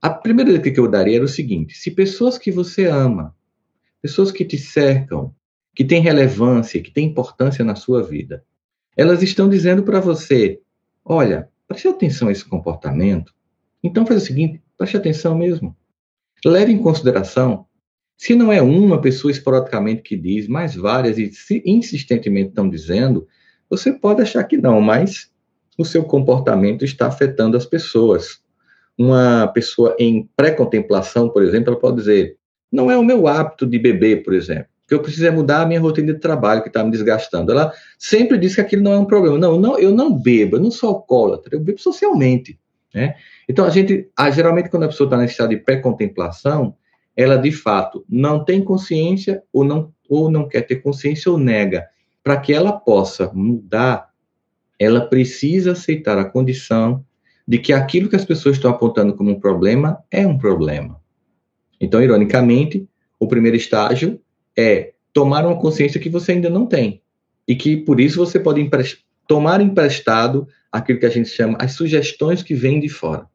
A 0.00 0.08
primeira 0.08 0.52
dica 0.52 0.70
que 0.70 0.80
eu 0.80 0.88
daria 0.88 1.16
era 1.16 1.24
o 1.24 1.28
seguinte: 1.28 1.76
se 1.76 1.90
pessoas 1.90 2.38
que 2.38 2.50
você 2.50 2.86
ama, 2.86 3.34
pessoas 4.00 4.32
que 4.32 4.44
te 4.44 4.56
cercam, 4.56 5.34
que 5.74 5.84
têm 5.84 6.00
relevância, 6.02 6.82
que 6.82 6.90
têm 6.90 7.08
importância 7.08 7.64
na 7.64 7.74
sua 7.74 8.02
vida, 8.02 8.44
elas 8.96 9.22
estão 9.22 9.48
dizendo 9.48 9.82
para 9.82 10.00
você: 10.00 10.60
olha, 11.04 11.50
Preste 11.70 11.86
atenção 11.86 12.26
a 12.26 12.32
esse 12.32 12.44
comportamento. 12.44 13.32
Então 13.80 14.04
faz 14.04 14.24
o 14.24 14.26
seguinte, 14.26 14.60
preste 14.76 14.96
atenção 14.96 15.38
mesmo. 15.38 15.76
Leve 16.44 16.72
em 16.72 16.82
consideração, 16.82 17.64
se 18.16 18.34
não 18.34 18.52
é 18.52 18.60
uma 18.60 19.00
pessoa 19.00 19.30
esporadicamente 19.30 20.02
que 20.02 20.16
diz, 20.16 20.48
mas 20.48 20.74
várias 20.74 21.16
e 21.16 21.30
insistentemente 21.64 22.48
estão 22.48 22.68
dizendo, 22.68 23.28
você 23.68 23.92
pode 23.92 24.20
achar 24.20 24.42
que 24.42 24.56
não, 24.56 24.80
mas 24.80 25.30
o 25.80 25.84
seu 25.84 26.04
comportamento 26.04 26.84
está 26.84 27.06
afetando 27.06 27.56
as 27.56 27.66
pessoas. 27.66 28.40
Uma 28.98 29.48
pessoa 29.48 29.96
em 29.98 30.28
pré-contemplação, 30.36 31.28
por 31.28 31.42
exemplo, 31.42 31.70
ela 31.70 31.80
pode 31.80 31.96
dizer: 31.96 32.36
não 32.70 32.90
é 32.90 32.96
o 32.96 33.04
meu 33.04 33.26
hábito 33.26 33.66
de 33.66 33.78
beber, 33.78 34.22
por 34.22 34.34
exemplo 34.34 34.70
que 34.90 34.94
eu 34.94 35.00
preciso 35.00 35.24
é 35.24 35.30
mudar 35.30 35.62
a 35.62 35.66
minha 35.66 35.78
rotina 35.78 36.12
de 36.12 36.18
trabalho 36.18 36.62
que 36.62 36.68
está 36.68 36.82
me 36.82 36.90
desgastando. 36.90 37.52
Ela 37.52 37.72
sempre 37.96 38.36
diz 38.36 38.56
que 38.56 38.60
aquilo 38.60 38.82
não 38.82 38.92
é 38.92 38.98
um 38.98 39.04
problema. 39.04 39.38
Não, 39.38 39.56
não 39.56 39.78
eu 39.78 39.92
não 39.92 40.12
bebo, 40.12 40.56
eu 40.56 40.60
não 40.60 40.72
sou 40.72 40.88
alcoólatra, 40.88 41.54
eu 41.54 41.60
bebo 41.60 41.78
socialmente. 41.80 42.58
Né? 42.92 43.14
Então, 43.48 43.64
a 43.64 43.70
gente, 43.70 44.10
a, 44.16 44.28
geralmente, 44.32 44.68
quando 44.68 44.82
a 44.82 44.88
pessoa 44.88 45.06
está 45.06 45.16
nesse 45.16 45.34
estado 45.34 45.50
de 45.50 45.58
pré-contemplação, 45.58 46.74
ela 47.16 47.36
de 47.36 47.52
fato 47.52 48.04
não 48.08 48.44
tem 48.44 48.64
consciência 48.64 49.44
ou 49.52 49.62
não, 49.62 49.92
ou 50.08 50.28
não 50.28 50.48
quer 50.48 50.62
ter 50.62 50.82
consciência 50.82 51.30
ou 51.30 51.38
nega. 51.38 51.86
Para 52.20 52.36
que 52.38 52.52
ela 52.52 52.72
possa 52.72 53.30
mudar, 53.32 54.09
ela 54.80 55.02
precisa 55.02 55.72
aceitar 55.72 56.16
a 56.16 56.24
condição 56.24 57.04
de 57.46 57.58
que 57.58 57.70
aquilo 57.70 58.08
que 58.08 58.16
as 58.16 58.24
pessoas 58.24 58.56
estão 58.56 58.70
apontando 58.70 59.14
como 59.14 59.30
um 59.30 59.38
problema 59.38 60.02
é 60.10 60.26
um 60.26 60.38
problema. 60.38 60.98
Então, 61.78 62.02
ironicamente, 62.02 62.88
o 63.18 63.28
primeiro 63.28 63.58
estágio 63.58 64.18
é 64.56 64.94
tomar 65.12 65.44
uma 65.44 65.58
consciência 65.60 66.00
que 66.00 66.08
você 66.08 66.32
ainda 66.32 66.48
não 66.48 66.64
tem. 66.64 67.02
E 67.46 67.54
que 67.54 67.76
por 67.76 68.00
isso 68.00 68.16
você 68.16 68.40
pode 68.40 68.70
tomar 69.26 69.60
emprestado 69.60 70.48
aquilo 70.72 70.98
que 70.98 71.06
a 71.06 71.10
gente 71.10 71.28
chama 71.28 71.58
as 71.60 71.72
sugestões 71.72 72.42
que 72.42 72.54
vêm 72.54 72.80
de 72.80 72.88
fora. 72.88 73.26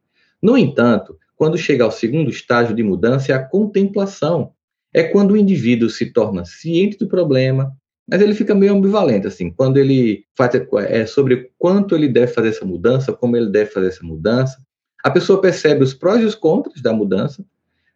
No 0.41 0.57
entanto, 0.57 1.17
quando 1.35 1.57
chega 1.57 1.83
ao 1.83 1.91
segundo 1.91 2.29
estágio 2.29 2.75
de 2.75 2.81
mudança, 2.81 3.31
é 3.31 3.35
a 3.35 3.43
contemplação. 3.43 4.51
É 4.93 5.03
quando 5.03 5.31
o 5.31 5.37
indivíduo 5.37 5.89
se 5.89 6.11
torna 6.11 6.45
ciente 6.45 6.97
do 6.97 7.07
problema, 7.07 7.75
mas 8.07 8.21
ele 8.21 8.35
fica 8.35 8.53
meio 8.53 8.73
ambivalente, 8.73 9.27
assim, 9.27 9.49
quando 9.49 9.77
ele 9.77 10.25
faz 10.35 10.51
é, 10.87 11.05
sobre 11.05 11.51
quanto 11.57 11.95
ele 11.95 12.07
deve 12.07 12.27
fazer 12.27 12.49
essa 12.49 12.65
mudança, 12.65 13.11
como 13.11 13.35
ele 13.35 13.49
deve 13.49 13.71
fazer 13.71 13.87
essa 13.87 14.05
mudança. 14.05 14.57
A 15.03 15.09
pessoa 15.09 15.41
percebe 15.41 15.83
os 15.83 15.93
prós 15.93 16.21
e 16.21 16.25
os 16.25 16.35
contras 16.35 16.81
da 16.81 16.93
mudança, 16.93 17.43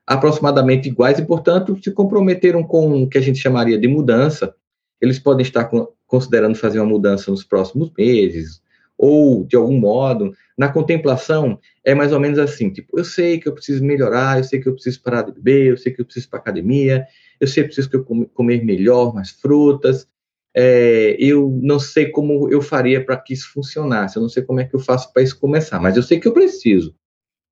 aproximadamente 0.06 0.90
iguais 0.90 1.20
e, 1.20 1.26
portanto, 1.26 1.78
se 1.84 1.92
comprometeram 1.92 2.64
com 2.64 3.04
o 3.04 3.08
que 3.08 3.18
a 3.18 3.22
gente 3.22 3.38
chamaria 3.38 3.78
de 3.78 3.88
mudança. 3.88 4.54
Eles 5.00 5.20
podem 5.20 5.44
estar 5.44 5.70
considerando 6.08 6.56
fazer 6.56 6.80
uma 6.80 6.90
mudança 6.90 7.30
nos 7.30 7.44
próximos 7.44 7.92
meses, 7.96 8.62
ou 8.98 9.46
de 9.46 9.56
algum 9.56 9.80
modo, 9.80 10.34
na 10.58 10.68
contemplação, 10.68 11.58
é 11.86 11.96
mais 11.96 12.12
ou 12.12 12.20
menos 12.20 12.38
assim: 12.40 12.70
tipo, 12.70 13.00
eu 13.00 13.06
sei 13.06 13.40
que 13.40 13.48
eu 13.48 13.54
preciso 13.54 13.84
melhorar, 13.84 14.40
eu 14.40 14.44
sei 14.44 14.60
que 14.60 14.68
eu 14.68 14.74
preciso 14.74 15.02
parar 15.02 15.22
de 15.22 15.32
beber, 15.32 15.68
eu 15.68 15.78
sei 15.78 15.94
que 15.94 16.02
eu 16.02 16.06
preciso 16.06 16.26
ir 16.26 16.30
para 16.30 16.40
academia, 16.40 17.06
eu 17.40 17.48
sei 17.48 17.64
que 17.64 17.70
eu 17.70 18.04
preciso 18.04 18.28
comer 18.34 18.64
melhor, 18.64 19.14
mais 19.14 19.32
frutas. 19.32 20.08
É, 20.56 21.16
eu 21.20 21.60
não 21.62 21.80
sei 21.80 22.10
como 22.10 22.50
eu 22.50 22.62
faria 22.62 23.04
para 23.04 23.18
que 23.18 23.34
isso 23.34 23.52
funcionasse, 23.54 24.18
eu 24.18 24.22
não 24.22 24.30
sei 24.30 24.44
como 24.44 24.60
é 24.60 24.66
que 24.66 24.76
eu 24.76 24.80
faço 24.80 25.14
para 25.14 25.22
isso 25.22 25.40
começar, 25.40 25.80
mas 25.80 25.96
eu 25.96 26.04
sei 26.04 26.20
que 26.20 26.28
eu 26.28 26.34
preciso. 26.34 26.96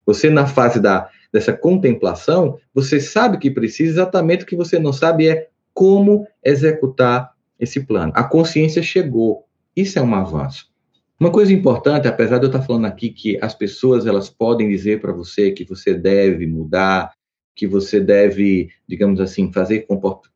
Você, 0.06 0.29
na 0.29 0.48
fase 0.48 0.79
da 0.79 1.10
dessa 1.32 1.53
contemplação, 1.53 2.58
você 2.74 3.00
sabe 3.00 3.38
que 3.38 3.51
precisa, 3.51 3.91
exatamente 3.91 4.44
o 4.44 4.48
que 4.48 4.56
você 4.56 4.79
não 4.79 4.94
sabe 4.94 5.27
é 5.27 5.50
como 5.74 6.25
executar 6.44 7.32
esse 7.60 7.82
plano. 7.82 8.12
A 8.15 8.24
consciência 8.24 8.82
chegou. 8.82 9.46
Isso 9.75 10.00
é 10.00 10.01
um 10.01 10.15
avanço. 10.15 10.72
Uma 11.20 11.32
coisa 11.32 11.51
importante, 11.51 12.08
apesar 12.08 12.38
de 12.38 12.46
eu 12.46 12.50
estar 12.50 12.62
falando 12.62 12.86
aqui 12.86 13.10
que 13.10 13.38
as 13.41 13.53
pessoas 13.53 14.06
elas 14.06 14.29
podem 14.29 14.70
dizer 14.70 15.01
para 15.01 15.12
você 15.12 15.51
que 15.51 15.63
você 15.63 15.94
deve 15.94 16.46
mudar, 16.46 17.12
que 17.58 17.66
você 17.66 18.00
deve, 18.00 18.70
digamos 18.88 19.20
assim, 19.20 19.52
fazer 19.52 19.88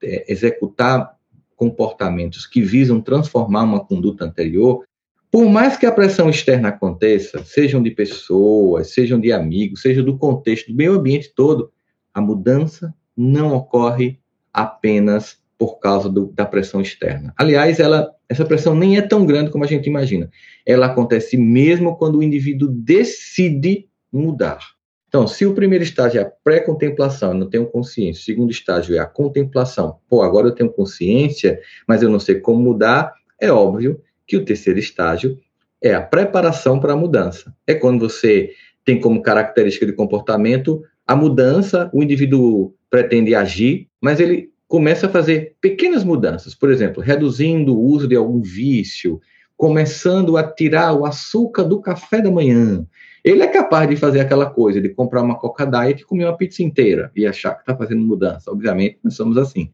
é, 0.02 0.26
executar 0.28 1.16
comportamentos 1.56 2.48
que 2.48 2.62
visam 2.62 3.00
transformar 3.00 3.64
uma 3.64 3.86
conduta 3.86 4.26
anterior, 4.26 4.84
por 5.30 5.48
mais 5.48 5.78
que 5.78 5.86
a 5.86 5.92
pressão 5.92 6.30
externa 6.30 6.70
aconteça, 6.70 7.44
sejam 7.46 7.82
de 7.82 7.92
pessoas, 7.92 8.92
sejam 8.92 9.20
de 9.20 9.32
amigos, 9.32 9.82
seja 9.82 10.02
do 10.02 10.18
contexto, 10.18 10.72
do 10.72 10.76
meio 10.76 10.94
ambiente 10.94 11.32
todo, 11.34 11.72
a 12.12 12.20
mudança 12.20 12.94
não 13.16 13.56
ocorre 13.56 14.20
apenas 14.52 15.40
por 15.58 15.80
causa 15.80 16.10
do, 16.10 16.34
da 16.34 16.46
pressão 16.46 16.82
externa. 16.82 17.32
Aliás, 17.38 17.80
ela, 17.80 18.12
essa 18.28 18.44
pressão 18.44 18.74
nem 18.74 18.98
é 18.98 19.02
tão 19.02 19.28
grande 19.28 19.52
como 19.52 19.64
a 19.64 19.68
gente 19.68 19.88
imagina. 19.88 20.30
Ela 20.66 20.88
acontece 20.88 21.38
mesmo 21.38 21.96
quando 21.96 22.18
o 22.18 22.24
indivíduo 22.24 22.68
decide 22.68 23.88
mudar. 24.12 24.81
Então, 25.12 25.28
se 25.28 25.46
o 25.46 25.54
primeiro 25.54 25.84
estágio 25.84 26.22
é 26.22 26.24
a 26.24 26.32
pré-contemplação, 26.42 27.34
eu 27.34 27.38
não 27.38 27.50
tenho 27.50 27.66
consciência, 27.66 28.22
o 28.22 28.24
segundo 28.24 28.50
estágio 28.50 28.96
é 28.96 29.00
a 29.00 29.06
contemplação, 29.06 29.98
pô, 30.08 30.22
agora 30.22 30.48
eu 30.48 30.56
tenho 30.56 30.72
consciência, 30.72 31.60
mas 31.86 32.02
eu 32.02 32.10
não 32.10 32.18
sei 32.18 32.36
como 32.36 32.62
mudar, 32.62 33.14
é 33.38 33.52
óbvio 33.52 34.02
que 34.26 34.38
o 34.38 34.46
terceiro 34.46 34.80
estágio 34.80 35.38
é 35.82 35.94
a 35.94 36.02
preparação 36.02 36.80
para 36.80 36.94
a 36.94 36.96
mudança. 36.96 37.54
É 37.68 37.74
quando 37.74 38.08
você 38.08 38.52
tem 38.86 39.02
como 39.02 39.22
característica 39.22 39.86
de 39.86 39.92
comportamento 39.92 40.82
a 41.06 41.14
mudança, 41.14 41.90
o 41.94 42.02
indivíduo 42.02 42.74
pretende 42.90 43.36
agir, 43.36 43.90
mas 44.00 44.22
ele 44.22 44.50
começa 44.66 45.08
a 45.08 45.10
fazer 45.10 45.58
pequenas 45.60 46.06
mudanças, 46.06 46.56
por 46.56 46.72
exemplo, 46.72 47.04
reduzindo 47.04 47.78
o 47.78 47.84
uso 47.84 48.08
de 48.08 48.16
algum 48.16 48.42
vício, 48.42 49.20
começando 49.62 50.38
a 50.38 50.44
tirar 50.44 50.92
o 50.92 51.06
açúcar 51.06 51.64
do 51.64 51.80
café 51.80 52.20
da 52.20 52.32
manhã. 52.32 52.84
Ele 53.24 53.44
é 53.44 53.48
capaz 53.48 53.88
de 53.88 53.96
fazer 53.96 54.20
aquela 54.20 54.50
coisa, 54.50 54.82
de 54.82 54.90
comprar 54.90 55.22
uma 55.22 55.38
Coca 55.38 55.68
Diet 55.68 56.02
e 56.02 56.04
comer 56.04 56.26
uma 56.26 56.36
pizza 56.36 56.64
inteira 56.64 57.12
e 57.16 57.28
achar 57.28 57.54
que 57.54 57.60
está 57.60 57.78
fazendo 57.78 58.02
mudança. 58.02 58.50
Obviamente, 58.50 58.98
nós 59.04 59.14
somos 59.14 59.38
assim. 59.38 59.70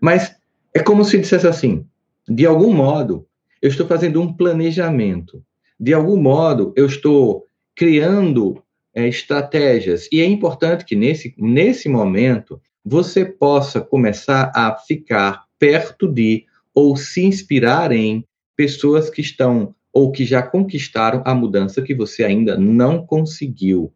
Mas 0.00 0.36
é 0.72 0.78
como 0.78 1.04
se 1.04 1.18
dissesse 1.18 1.48
assim: 1.48 1.84
de 2.28 2.46
algum 2.46 2.72
modo, 2.72 3.26
eu 3.60 3.68
estou 3.68 3.88
fazendo 3.88 4.22
um 4.22 4.32
planejamento. 4.32 5.42
De 5.80 5.92
algum 5.92 6.16
modo, 6.16 6.72
eu 6.76 6.86
estou 6.86 7.44
criando 7.74 8.62
é, 8.94 9.08
estratégias. 9.08 10.08
E 10.12 10.20
é 10.20 10.24
importante 10.24 10.84
que 10.84 10.94
nesse, 10.94 11.34
nesse 11.36 11.88
momento 11.88 12.62
você 12.84 13.24
possa 13.24 13.80
começar 13.80 14.52
a 14.54 14.76
ficar 14.76 15.42
perto 15.58 16.06
de 16.06 16.44
ou 16.72 16.96
se 16.96 17.24
inspirar 17.24 17.90
em 17.90 18.24
pessoas 18.56 19.10
que 19.10 19.20
estão 19.20 19.74
ou 19.92 20.10
que 20.10 20.24
já 20.24 20.42
conquistaram 20.42 21.22
a 21.24 21.34
mudança 21.34 21.80
que 21.80 21.94
você 21.94 22.24
ainda 22.24 22.56
não 22.58 23.06
conseguiu. 23.06 23.92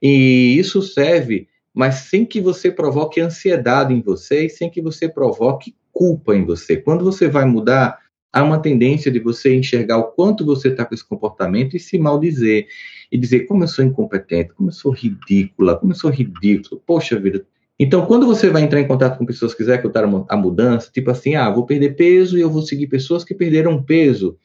E 0.00 0.56
isso 0.58 0.80
serve, 0.82 1.48
mas 1.74 1.94
sem 1.96 2.24
que 2.24 2.40
você 2.40 2.70
provoque 2.70 3.20
ansiedade 3.20 3.92
em 3.92 4.00
você 4.00 4.46
e 4.46 4.50
sem 4.50 4.70
que 4.70 4.80
você 4.80 5.08
provoque 5.08 5.74
culpa 5.92 6.34
em 6.34 6.44
você. 6.44 6.76
Quando 6.76 7.04
você 7.04 7.28
vai 7.28 7.44
mudar, 7.44 7.98
há 8.32 8.42
uma 8.42 8.60
tendência 8.60 9.10
de 9.10 9.20
você 9.20 9.54
enxergar 9.54 9.98
o 9.98 10.12
quanto 10.12 10.44
você 10.44 10.68
está 10.68 10.84
com 10.84 10.94
esse 10.94 11.06
comportamento 11.06 11.76
e 11.76 11.80
se 11.80 11.98
maldizer. 11.98 12.66
E 13.10 13.18
dizer 13.18 13.40
como 13.40 13.62
eu 13.62 13.68
sou 13.68 13.84
incompetente, 13.84 14.54
como 14.54 14.70
eu 14.70 14.72
sou 14.72 14.90
ridícula, 14.90 15.76
como 15.76 15.92
eu 15.92 15.96
sou 15.96 16.10
ridículo. 16.10 16.82
Poxa 16.86 17.18
vida, 17.18 17.46
então, 17.82 18.06
quando 18.06 18.26
você 18.26 18.48
vai 18.48 18.62
entrar 18.62 18.80
em 18.80 18.86
contato 18.86 19.18
com 19.18 19.26
pessoas 19.26 19.52
que 19.52 19.58
quiserem 19.58 19.80
executar 19.80 20.04
a 20.28 20.36
mudança, 20.36 20.90
tipo 20.92 21.10
assim, 21.10 21.34
ah, 21.34 21.50
vou 21.50 21.66
perder 21.66 21.96
peso 21.96 22.38
e 22.38 22.40
eu 22.40 22.48
vou 22.48 22.62
seguir 22.62 22.86
pessoas 22.86 23.24
que 23.24 23.34
perderam 23.34 23.82
peso. 23.82 24.38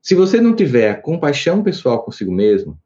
Se 0.00 0.14
você 0.14 0.40
não 0.40 0.54
tiver 0.54 1.02
compaixão 1.02 1.62
pessoal 1.62 2.02
consigo 2.02 2.32
mesmo, 2.32 2.78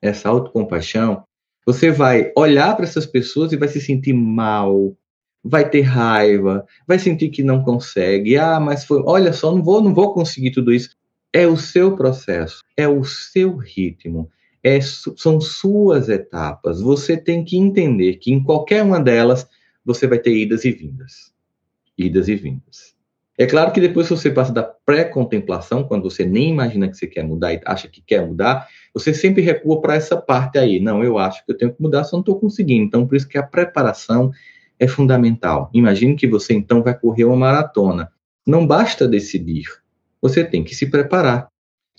essa 0.00 0.30
autocompaixão, 0.30 1.24
você 1.66 1.90
vai 1.90 2.32
olhar 2.36 2.74
para 2.74 2.86
essas 2.86 3.04
pessoas 3.04 3.52
e 3.52 3.56
vai 3.56 3.68
se 3.68 3.80
sentir 3.80 4.14
mal, 4.14 4.96
vai 5.44 5.68
ter 5.68 5.82
raiva, 5.82 6.64
vai 6.86 6.98
sentir 6.98 7.28
que 7.28 7.42
não 7.42 7.62
consegue. 7.62 8.38
Ah, 8.38 8.58
mas 8.58 8.84
foi, 8.84 9.02
olha 9.04 9.32
só, 9.32 9.52
não 9.52 9.62
vou, 9.62 9.82
não 9.82 9.92
vou 9.92 10.14
conseguir 10.14 10.52
tudo 10.52 10.72
isso. 10.72 10.96
É 11.32 11.46
o 11.46 11.56
seu 11.56 11.96
processo, 11.96 12.62
é 12.76 12.88
o 12.88 13.04
seu 13.04 13.56
ritmo, 13.56 14.30
é, 14.62 14.80
são 14.80 15.40
suas 15.40 16.08
etapas. 16.08 16.80
Você 16.80 17.16
tem 17.16 17.44
que 17.44 17.56
entender 17.56 18.16
que 18.16 18.32
em 18.32 18.42
qualquer 18.42 18.82
uma 18.82 19.00
delas 19.00 19.48
você 19.84 20.06
vai 20.06 20.18
ter 20.18 20.36
idas 20.36 20.64
e 20.64 20.72
vindas. 20.72 21.32
Idas 21.96 22.28
e 22.28 22.34
vindas. 22.34 22.94
É 23.38 23.46
claro 23.46 23.72
que 23.72 23.80
depois 23.80 24.06
que 24.06 24.14
você 24.14 24.30
passa 24.30 24.52
da 24.52 24.62
pré-contemplação, 24.62 25.84
quando 25.84 26.10
você 26.10 26.26
nem 26.26 26.50
imagina 26.50 26.88
que 26.88 26.96
você 26.96 27.06
quer 27.06 27.24
mudar 27.24 27.54
e 27.54 27.60
acha 27.64 27.88
que 27.88 28.02
quer 28.02 28.26
mudar, 28.26 28.68
você 28.92 29.14
sempre 29.14 29.40
recua 29.40 29.80
para 29.80 29.94
essa 29.94 30.14
parte 30.14 30.58
aí. 30.58 30.78
Não, 30.78 31.02
eu 31.02 31.16
acho 31.16 31.44
que 31.46 31.52
eu 31.52 31.56
tenho 31.56 31.72
que 31.72 31.80
mudar, 31.80 32.04
só 32.04 32.16
não 32.16 32.20
estou 32.20 32.38
conseguindo. 32.38 32.84
Então, 32.84 33.06
por 33.06 33.16
isso 33.16 33.26
que 33.26 33.38
a 33.38 33.42
preparação 33.42 34.30
é 34.78 34.86
fundamental. 34.86 35.70
Imagine 35.72 36.16
que 36.16 36.26
você 36.26 36.52
então 36.52 36.82
vai 36.82 36.98
correr 36.98 37.24
uma 37.24 37.36
maratona. 37.36 38.12
Não 38.46 38.66
basta 38.66 39.08
decidir, 39.08 39.64
você 40.20 40.44
tem 40.44 40.62
que 40.62 40.74
se 40.74 40.90
preparar. 40.90 41.49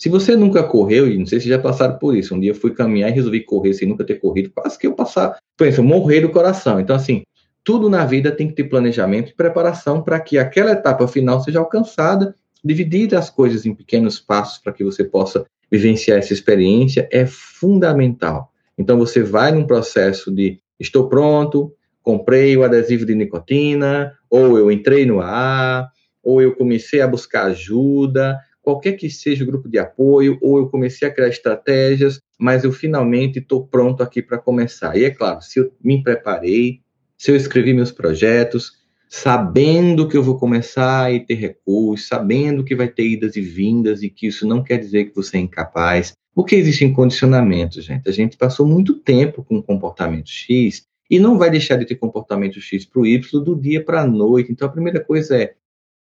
Se 0.02 0.08
você 0.08 0.34
nunca 0.34 0.64
correu, 0.64 1.06
e 1.06 1.16
não 1.16 1.24
sei 1.24 1.38
se 1.38 1.48
já 1.48 1.60
passaram 1.60 1.96
por 1.96 2.16
isso, 2.16 2.34
um 2.34 2.40
dia 2.40 2.50
eu 2.50 2.56
fui 2.56 2.74
caminhar 2.74 3.08
e 3.08 3.12
resolvi 3.12 3.38
correr 3.38 3.72
sem 3.72 3.86
nunca 3.86 4.02
ter 4.02 4.16
corrido, 4.16 4.50
quase 4.52 4.76
que 4.76 4.88
eu 4.88 4.94
passar, 4.94 5.38
pensa, 5.56 5.80
morrer 5.80 6.22
do 6.22 6.30
coração. 6.30 6.80
Então, 6.80 6.96
assim, 6.96 7.22
tudo 7.62 7.88
na 7.88 8.04
vida 8.04 8.32
tem 8.32 8.48
que 8.48 8.54
ter 8.54 8.64
planejamento 8.64 9.30
e 9.30 9.34
preparação 9.36 10.02
para 10.02 10.18
que 10.18 10.38
aquela 10.38 10.72
etapa 10.72 11.06
final 11.06 11.40
seja 11.40 11.60
alcançada. 11.60 12.34
Dividir 12.64 13.14
as 13.14 13.30
coisas 13.30 13.64
em 13.64 13.72
pequenos 13.76 14.18
passos 14.18 14.58
para 14.58 14.72
que 14.72 14.82
você 14.82 15.04
possa 15.04 15.44
vivenciar 15.70 16.18
essa 16.18 16.32
experiência 16.32 17.08
é 17.12 17.24
fundamental. 17.24 18.50
Então, 18.76 18.98
você 18.98 19.22
vai 19.22 19.52
num 19.52 19.68
processo 19.68 20.32
de 20.32 20.58
estou 20.80 21.08
pronto, 21.08 21.72
comprei 22.02 22.56
o 22.56 22.64
adesivo 22.64 23.06
de 23.06 23.14
nicotina, 23.14 24.12
ou 24.28 24.58
eu 24.58 24.68
entrei 24.68 25.06
no 25.06 25.20
ar, 25.20 25.92
ou 26.24 26.42
eu 26.42 26.56
comecei 26.56 27.00
a 27.00 27.06
buscar 27.06 27.44
ajuda, 27.44 28.36
qualquer 28.62 28.92
que 28.92 29.10
seja 29.10 29.42
o 29.42 29.46
grupo 29.46 29.68
de 29.68 29.78
apoio, 29.78 30.38
ou 30.40 30.58
eu 30.58 30.68
comecei 30.68 31.06
a 31.06 31.10
criar 31.10 31.28
estratégias, 31.28 32.20
mas 32.38 32.64
eu 32.64 32.72
finalmente 32.72 33.40
estou 33.40 33.66
pronto 33.66 34.02
aqui 34.02 34.22
para 34.22 34.38
começar. 34.38 34.96
E 34.96 35.04
é 35.04 35.10
claro, 35.10 35.42
se 35.42 35.58
eu 35.58 35.72
me 35.82 36.02
preparei, 36.02 36.80
se 37.18 37.30
eu 37.30 37.36
escrevi 37.36 37.74
meus 37.74 37.92
projetos, 37.92 38.72
sabendo 39.08 40.08
que 40.08 40.16
eu 40.16 40.22
vou 40.22 40.38
começar 40.38 41.12
e 41.12 41.20
ter 41.20 41.34
recursos, 41.34 42.08
sabendo 42.08 42.64
que 42.64 42.74
vai 42.74 42.88
ter 42.88 43.06
idas 43.06 43.36
e 43.36 43.42
vindas 43.42 44.02
e 44.02 44.08
que 44.08 44.26
isso 44.26 44.46
não 44.46 44.64
quer 44.64 44.78
dizer 44.78 45.06
que 45.06 45.14
você 45.14 45.36
é 45.36 45.40
incapaz, 45.40 46.14
porque 46.34 46.54
existem 46.54 46.92
condicionamentos, 46.92 47.84
gente. 47.84 48.08
A 48.08 48.12
gente 48.12 48.36
passou 48.36 48.66
muito 48.66 48.94
tempo 48.94 49.44
com 49.44 49.62
comportamento 49.62 50.30
X 50.30 50.86
e 51.10 51.18
não 51.18 51.36
vai 51.36 51.50
deixar 51.50 51.76
de 51.76 51.84
ter 51.84 51.96
comportamento 51.96 52.58
X 52.58 52.86
para 52.86 53.02
o 53.02 53.06
Y 53.06 53.44
do 53.44 53.54
dia 53.54 53.84
para 53.84 54.00
a 54.00 54.06
noite. 54.06 54.50
Então, 54.50 54.66
a 54.66 54.72
primeira 54.72 54.98
coisa 54.98 55.36
é 55.36 55.54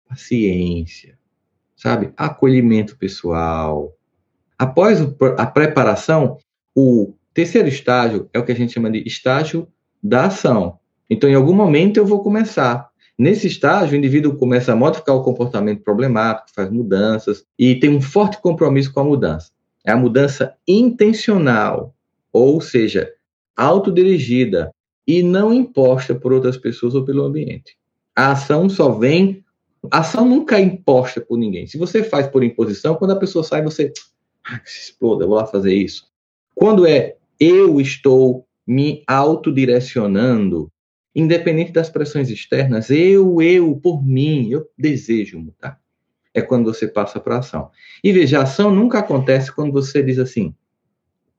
paciência, 0.10 1.17
sabe? 1.78 2.12
Acolhimento 2.18 2.98
pessoal. 2.98 3.94
Após 4.58 5.00
a 5.38 5.46
preparação, 5.46 6.38
o 6.76 7.14
terceiro 7.34 7.68
estágio 7.68 8.28
é 8.34 8.40
o 8.40 8.44
que 8.44 8.52
a 8.52 8.56
gente 8.56 8.74
chama 8.74 8.90
de 8.90 9.08
estágio 9.08 9.68
da 10.04 10.26
ação. 10.26 10.80
Então, 11.10 11.30
em 11.30 11.36
algum 11.36 11.54
momento 11.54 11.98
eu 11.98 12.06
vou 12.06 12.22
começar. 12.22 12.90
Nesse 13.18 13.48
estágio, 13.48 13.94
o 13.94 13.98
indivíduo 13.98 14.36
começa 14.36 14.74
a 14.74 14.76
modificar 14.76 15.16
o 15.16 15.24
comportamento 15.24 15.84
problemático, 15.84 16.50
faz 16.54 16.70
mudanças 16.70 17.46
e 17.58 17.76
tem 17.76 17.90
um 17.90 18.02
forte 18.02 18.42
compromisso 18.42 18.94
com 18.94 19.00
a 19.00 19.04
mudança. 19.04 19.52
É 19.86 19.92
a 19.92 19.98
mudança 19.98 20.54
intencional, 20.68 21.96
ou 22.34 22.60
seja, 22.60 23.12
autodirigida 23.56 24.72
e 25.08 25.24
não 25.24 25.54
imposta 25.54 26.14
por 26.14 26.34
outras 26.34 26.58
pessoas 26.58 26.94
ou 26.94 27.06
pelo 27.06 27.24
ambiente. 27.24 27.78
A 28.16 28.32
ação 28.32 28.68
só 28.68 28.92
vem 28.92 29.44
ação 29.92 30.28
nunca 30.28 30.58
é 30.58 30.62
imposta 30.62 31.22
por 31.22 31.38
ninguém. 31.38 31.68
Se 31.68 31.78
você 31.78 32.04
faz 32.04 32.28
por 32.28 32.44
imposição, 32.44 32.96
quando 32.96 33.12
a 33.12 33.20
pessoa 33.20 33.44
sai, 33.44 33.62
você 33.62 33.92
ah, 34.46 34.62
se 34.66 34.80
exploda, 34.90 35.26
vou 35.26 35.36
lá 35.36 35.46
fazer 35.46 35.74
isso. 35.74 36.08
Quando 36.56 36.86
é 36.86 37.16
eu 37.40 37.80
estou 37.80 38.46
me 38.66 39.04
autodirecionando, 39.08 40.72
independente 41.16 41.72
das 41.72 41.90
pressões 41.90 42.30
externas, 42.30 42.90
eu, 42.90 43.42
eu, 43.42 43.76
por 43.76 44.04
mim, 44.04 44.50
eu 44.50 44.68
desejo 44.78 45.40
mudar. 45.40 45.80
É 46.34 46.42
quando 46.42 46.74
você 46.74 46.88
passa 46.88 47.20
para 47.20 47.40
ação. 47.40 47.72
E 48.04 48.12
veja, 48.12 48.40
a 48.40 48.44
ação 48.44 48.74
nunca 48.74 49.00
acontece 49.00 49.52
quando 49.52 49.72
você 49.72 50.04
diz 50.04 50.20
assim: 50.20 50.54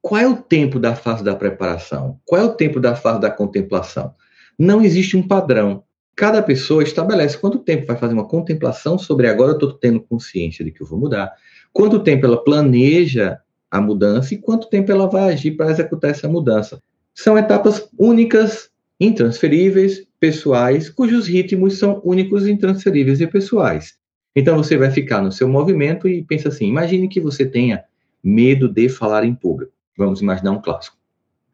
qual 0.00 0.20
é 0.20 0.26
o 0.26 0.36
tempo 0.36 0.78
da 0.78 0.94
fase 0.94 1.22
da 1.22 1.36
preparação? 1.36 2.18
Qual 2.24 2.40
é 2.40 2.44
o 2.44 2.54
tempo 2.54 2.80
da 2.80 2.96
fase 2.96 3.20
da 3.20 3.30
contemplação? 3.30 4.14
Não 4.58 4.82
existe 4.82 5.16
um 5.16 5.26
padrão 5.26 5.84
cada 6.18 6.42
pessoa 6.42 6.82
estabelece 6.82 7.38
quanto 7.38 7.60
tempo 7.60 7.86
vai 7.86 7.96
fazer 7.96 8.12
uma 8.12 8.26
contemplação 8.26 8.98
sobre 8.98 9.28
agora 9.28 9.52
eu 9.52 9.54
estou 9.54 9.72
tendo 9.72 10.00
consciência 10.00 10.64
de 10.64 10.72
que 10.72 10.82
eu 10.82 10.86
vou 10.86 10.98
mudar, 10.98 11.32
quanto 11.72 12.00
tempo 12.00 12.26
ela 12.26 12.42
planeja 12.42 13.38
a 13.70 13.80
mudança 13.80 14.34
e 14.34 14.38
quanto 14.38 14.68
tempo 14.68 14.90
ela 14.90 15.06
vai 15.06 15.32
agir 15.32 15.52
para 15.52 15.70
executar 15.70 16.10
essa 16.10 16.28
mudança. 16.28 16.82
São 17.14 17.38
etapas 17.38 17.88
únicas, 17.96 18.68
intransferíveis, 18.98 20.04
pessoais, 20.18 20.90
cujos 20.90 21.28
ritmos 21.28 21.78
são 21.78 22.02
únicos, 22.04 22.48
intransferíveis 22.48 23.20
e 23.20 23.26
pessoais. 23.28 23.96
Então 24.34 24.56
você 24.56 24.76
vai 24.76 24.90
ficar 24.90 25.22
no 25.22 25.30
seu 25.30 25.48
movimento 25.48 26.08
e 26.08 26.24
pensa 26.24 26.48
assim: 26.48 26.66
imagine 26.66 27.08
que 27.08 27.20
você 27.20 27.46
tenha 27.46 27.84
medo 28.24 28.68
de 28.68 28.88
falar 28.88 29.24
em 29.24 29.36
público. 29.36 29.72
Vamos 29.96 30.20
imaginar 30.20 30.50
um 30.50 30.60
clássico. 30.60 30.96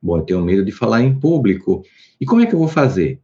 Bom, 0.00 0.16
eu 0.16 0.22
tenho 0.22 0.42
medo 0.42 0.64
de 0.64 0.72
falar 0.72 1.02
em 1.02 1.18
público. 1.18 1.82
E 2.18 2.24
como 2.24 2.40
é 2.40 2.46
que 2.46 2.54
eu 2.54 2.58
vou 2.58 2.68
fazer? 2.68 3.20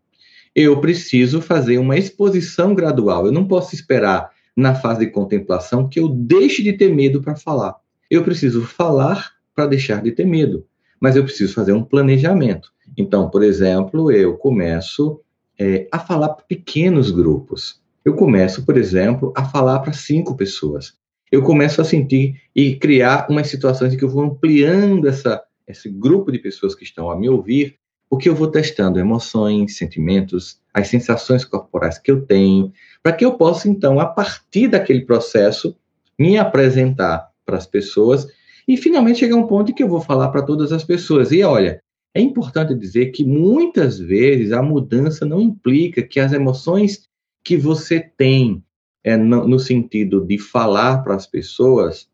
Eu 0.54 0.80
preciso 0.80 1.40
fazer 1.40 1.78
uma 1.78 1.96
exposição 1.96 2.74
gradual. 2.74 3.26
Eu 3.26 3.32
não 3.32 3.46
posso 3.46 3.74
esperar 3.74 4.30
na 4.56 4.74
fase 4.74 5.00
de 5.00 5.12
contemplação 5.12 5.88
que 5.88 6.00
eu 6.00 6.08
deixe 6.08 6.62
de 6.62 6.72
ter 6.72 6.92
medo 6.92 7.22
para 7.22 7.36
falar. 7.36 7.76
Eu 8.10 8.24
preciso 8.24 8.62
falar 8.62 9.32
para 9.54 9.66
deixar 9.66 10.02
de 10.02 10.12
ter 10.12 10.26
medo, 10.26 10.66
mas 11.00 11.16
eu 11.16 11.24
preciso 11.24 11.54
fazer 11.54 11.72
um 11.72 11.84
planejamento. 11.84 12.72
Então, 12.96 13.30
por 13.30 13.42
exemplo, 13.42 14.10
eu 14.10 14.36
começo 14.36 15.20
é, 15.58 15.86
a 15.92 15.98
falar 15.98 16.30
para 16.30 16.44
pequenos 16.44 17.10
grupos. 17.10 17.80
Eu 18.04 18.14
começo, 18.14 18.64
por 18.64 18.76
exemplo, 18.76 19.32
a 19.36 19.44
falar 19.44 19.78
para 19.80 19.92
cinco 19.92 20.36
pessoas. 20.36 20.94
Eu 21.30 21.42
começo 21.42 21.80
a 21.80 21.84
sentir 21.84 22.40
e 22.56 22.74
criar 22.74 23.26
umas 23.30 23.46
situações 23.46 23.94
em 23.94 23.96
que 23.96 24.04
eu 24.04 24.08
vou 24.08 24.24
ampliando 24.24 25.06
essa, 25.06 25.40
esse 25.68 25.88
grupo 25.88 26.32
de 26.32 26.38
pessoas 26.38 26.74
que 26.74 26.82
estão 26.82 27.08
a 27.10 27.16
me 27.16 27.28
ouvir 27.28 27.78
porque 28.10 28.28
eu 28.28 28.34
vou 28.34 28.48
testando 28.48 28.98
emoções, 28.98 29.76
sentimentos, 29.76 30.60
as 30.74 30.88
sensações 30.88 31.44
corporais 31.44 31.96
que 31.96 32.10
eu 32.10 32.20
tenho, 32.22 32.72
para 33.00 33.12
que 33.12 33.24
eu 33.24 33.34
possa, 33.34 33.68
então, 33.68 34.00
a 34.00 34.04
partir 34.04 34.66
daquele 34.66 35.02
processo, 35.02 35.76
me 36.18 36.36
apresentar 36.36 37.30
para 37.46 37.56
as 37.56 37.66
pessoas 37.66 38.26
e 38.66 38.76
finalmente 38.76 39.20
chegar 39.20 39.36
a 39.36 39.38
um 39.38 39.46
ponto 39.46 39.70
em 39.70 39.74
que 39.74 39.82
eu 39.82 39.88
vou 39.88 40.00
falar 40.00 40.28
para 40.30 40.42
todas 40.42 40.72
as 40.72 40.82
pessoas. 40.82 41.30
E 41.30 41.44
olha, 41.44 41.80
é 42.12 42.20
importante 42.20 42.74
dizer 42.74 43.06
que 43.06 43.24
muitas 43.24 44.00
vezes 44.00 44.50
a 44.50 44.60
mudança 44.60 45.24
não 45.24 45.40
implica 45.40 46.02
que 46.02 46.18
as 46.18 46.32
emoções 46.32 47.08
que 47.44 47.56
você 47.56 48.00
tem 48.00 48.62
é, 49.04 49.16
no, 49.16 49.46
no 49.46 49.58
sentido 49.58 50.26
de 50.26 50.36
falar 50.36 50.98
para 51.04 51.14
as 51.14 51.28
pessoas, 51.28 52.08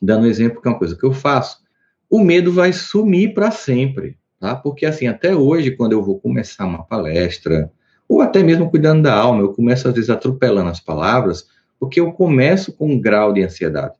dando 0.00 0.24
um 0.24 0.30
exemplo 0.30 0.60
que 0.60 0.68
é 0.68 0.70
uma 0.70 0.78
coisa 0.78 0.94
que 0.94 1.04
eu 1.04 1.12
faço, 1.12 1.62
o 2.10 2.22
medo 2.22 2.52
vai 2.52 2.72
sumir 2.72 3.32
para 3.32 3.50
sempre, 3.50 4.16
tá? 4.40 4.54
Porque 4.54 4.86
assim, 4.86 5.06
até 5.06 5.34
hoje, 5.34 5.72
quando 5.72 5.92
eu 5.92 6.02
vou 6.02 6.18
começar 6.18 6.66
uma 6.66 6.84
palestra, 6.84 7.70
ou 8.08 8.20
até 8.22 8.42
mesmo 8.42 8.70
cuidando 8.70 9.02
da 9.02 9.14
alma, 9.14 9.42
eu 9.42 9.52
começo 9.52 9.86
às 9.88 9.94
vezes 9.94 10.10
atropelando 10.10 10.70
as 10.70 10.80
palavras, 10.80 11.48
porque 11.78 12.00
eu 12.00 12.12
começo 12.12 12.72
com 12.72 12.92
um 12.92 13.00
grau 13.00 13.32
de 13.32 13.42
ansiedade, 13.42 13.94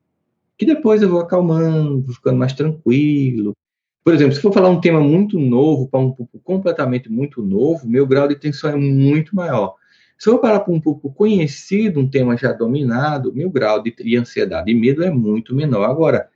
que 0.57 0.67
depois 0.67 1.03
eu 1.03 1.09
vou 1.09 1.21
acalmando, 1.21 2.03
vou 2.03 2.15
ficando 2.15 2.39
mais 2.39 2.53
tranquilo. 2.53 3.55
Por 4.03 4.15
exemplo, 4.15 4.35
se 4.35 4.41
for 4.41 4.53
falar 4.53 4.71
um 4.71 4.81
tema 4.81 5.01
muito 5.01 5.39
novo, 5.39 5.87
para 5.89 6.01
um 6.01 6.11
público 6.11 6.41
completamente 6.43 7.11
muito 7.11 7.43
novo, 7.43 7.87
meu 7.87 8.07
grau 8.07 8.27
de 8.27 8.37
tensão 8.37 8.71
é 8.71 8.77
muito 8.77 9.37
maior. 9.37 9.75
Se 10.19 10.29
eu 10.29 10.39
parar 10.39 10.61
para 10.61 10.73
um 10.73 10.81
público 10.81 11.13
conhecido, 11.13 12.01
um 12.01 12.09
tema 12.09 12.37
já 12.37 12.53
dominado, 12.53 13.33
meu 13.33 13.49
grau 13.49 13.81
de 13.81 14.17
ansiedade 14.17 14.71
e 14.71 14.75
medo 14.75 15.05
é 15.05 15.11
muito 15.11 15.55
menor. 15.55 15.85
Agora, 15.85 16.29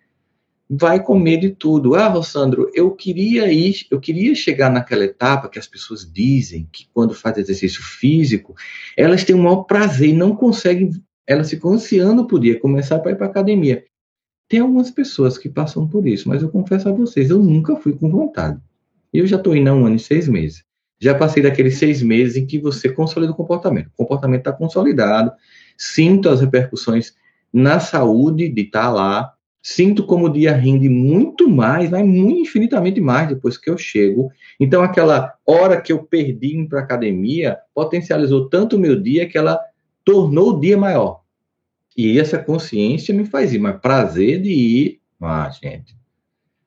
vai 0.74 1.02
com 1.02 1.18
medo 1.18 1.42
de 1.42 1.50
tudo. 1.50 1.94
Ah, 1.94 2.08
Rossandro, 2.08 2.70
eu 2.72 2.90
queria 2.92 3.52
ir, 3.52 3.86
eu 3.90 4.00
queria 4.00 4.34
chegar 4.34 4.70
naquela 4.70 5.04
etapa 5.04 5.48
que 5.48 5.58
as 5.58 5.66
pessoas 5.66 6.10
dizem 6.10 6.66
que 6.72 6.86
quando 6.94 7.14
fazem 7.14 7.42
exercício 7.42 7.82
físico, 7.82 8.54
elas 8.96 9.22
têm 9.22 9.36
o 9.36 9.38
maior 9.38 9.64
prazer 9.64 10.08
e 10.08 10.12
não 10.12 10.34
conseguem, 10.34 10.90
elas 11.26 11.50
ficam 11.50 11.72
ansiando 11.72 12.26
por 12.26 12.40
dia 12.40 12.58
começar 12.58 12.98
para 13.00 13.12
ir 13.12 13.16
para 13.16 13.26
academia. 13.26 13.84
Tem 14.48 14.60
algumas 14.60 14.90
pessoas 14.90 15.36
que 15.36 15.48
passam 15.48 15.86
por 15.86 16.06
isso, 16.06 16.28
mas 16.28 16.42
eu 16.42 16.48
confesso 16.48 16.88
a 16.88 16.92
vocês, 16.92 17.28
eu 17.28 17.38
nunca 17.38 17.76
fui 17.76 17.92
com 17.92 18.08
vontade. 18.10 18.58
Eu 19.12 19.26
já 19.26 19.36
estou 19.36 19.54
indo 19.54 19.68
há 19.68 19.74
um 19.74 19.84
ano 19.84 19.96
e 19.96 20.00
seis 20.00 20.26
meses 20.26 20.64
já 21.02 21.16
passei 21.16 21.42
daqueles 21.42 21.78
seis 21.78 22.00
meses 22.00 22.36
em 22.36 22.46
que 22.46 22.60
você 22.60 22.88
consolida 22.88 23.32
o 23.32 23.34
comportamento. 23.34 23.88
O 23.88 24.04
comportamento 24.04 24.42
está 24.42 24.52
consolidado, 24.52 25.32
sinto 25.76 26.28
as 26.28 26.40
repercussões 26.40 27.12
na 27.52 27.80
saúde 27.80 28.48
de 28.48 28.60
estar 28.62 28.82
tá 28.82 28.88
lá, 28.88 29.32
sinto 29.62 30.04
como 30.04 30.26
o 30.26 30.32
dia 30.32 30.52
rende 30.52 30.88
muito 30.88 31.48
mais, 31.48 31.88
mas 31.88 32.04
muito 32.04 32.40
infinitamente 32.40 33.00
mais 33.00 33.28
depois 33.28 33.56
que 33.56 33.70
eu 33.70 33.78
chego. 33.78 34.30
Então, 34.58 34.82
aquela 34.82 35.34
hora 35.46 35.80
que 35.80 35.92
eu 35.92 36.02
perdi 36.02 36.56
indo 36.56 36.68
para 36.68 36.80
a 36.80 36.82
academia 36.82 37.58
potencializou 37.72 38.48
tanto 38.48 38.76
o 38.76 38.78
meu 38.78 39.00
dia 39.00 39.28
que 39.28 39.38
ela 39.38 39.60
tornou 40.04 40.50
o 40.50 40.60
dia 40.60 40.76
maior. 40.76 41.22
E 41.96 42.18
essa 42.18 42.38
consciência 42.38 43.14
me 43.14 43.24
faz 43.24 43.52
ir, 43.52 43.60
mas 43.60 43.80
prazer 43.80 44.40
de 44.42 44.50
ir. 44.50 45.00
Ah, 45.20 45.48
gente, 45.50 45.94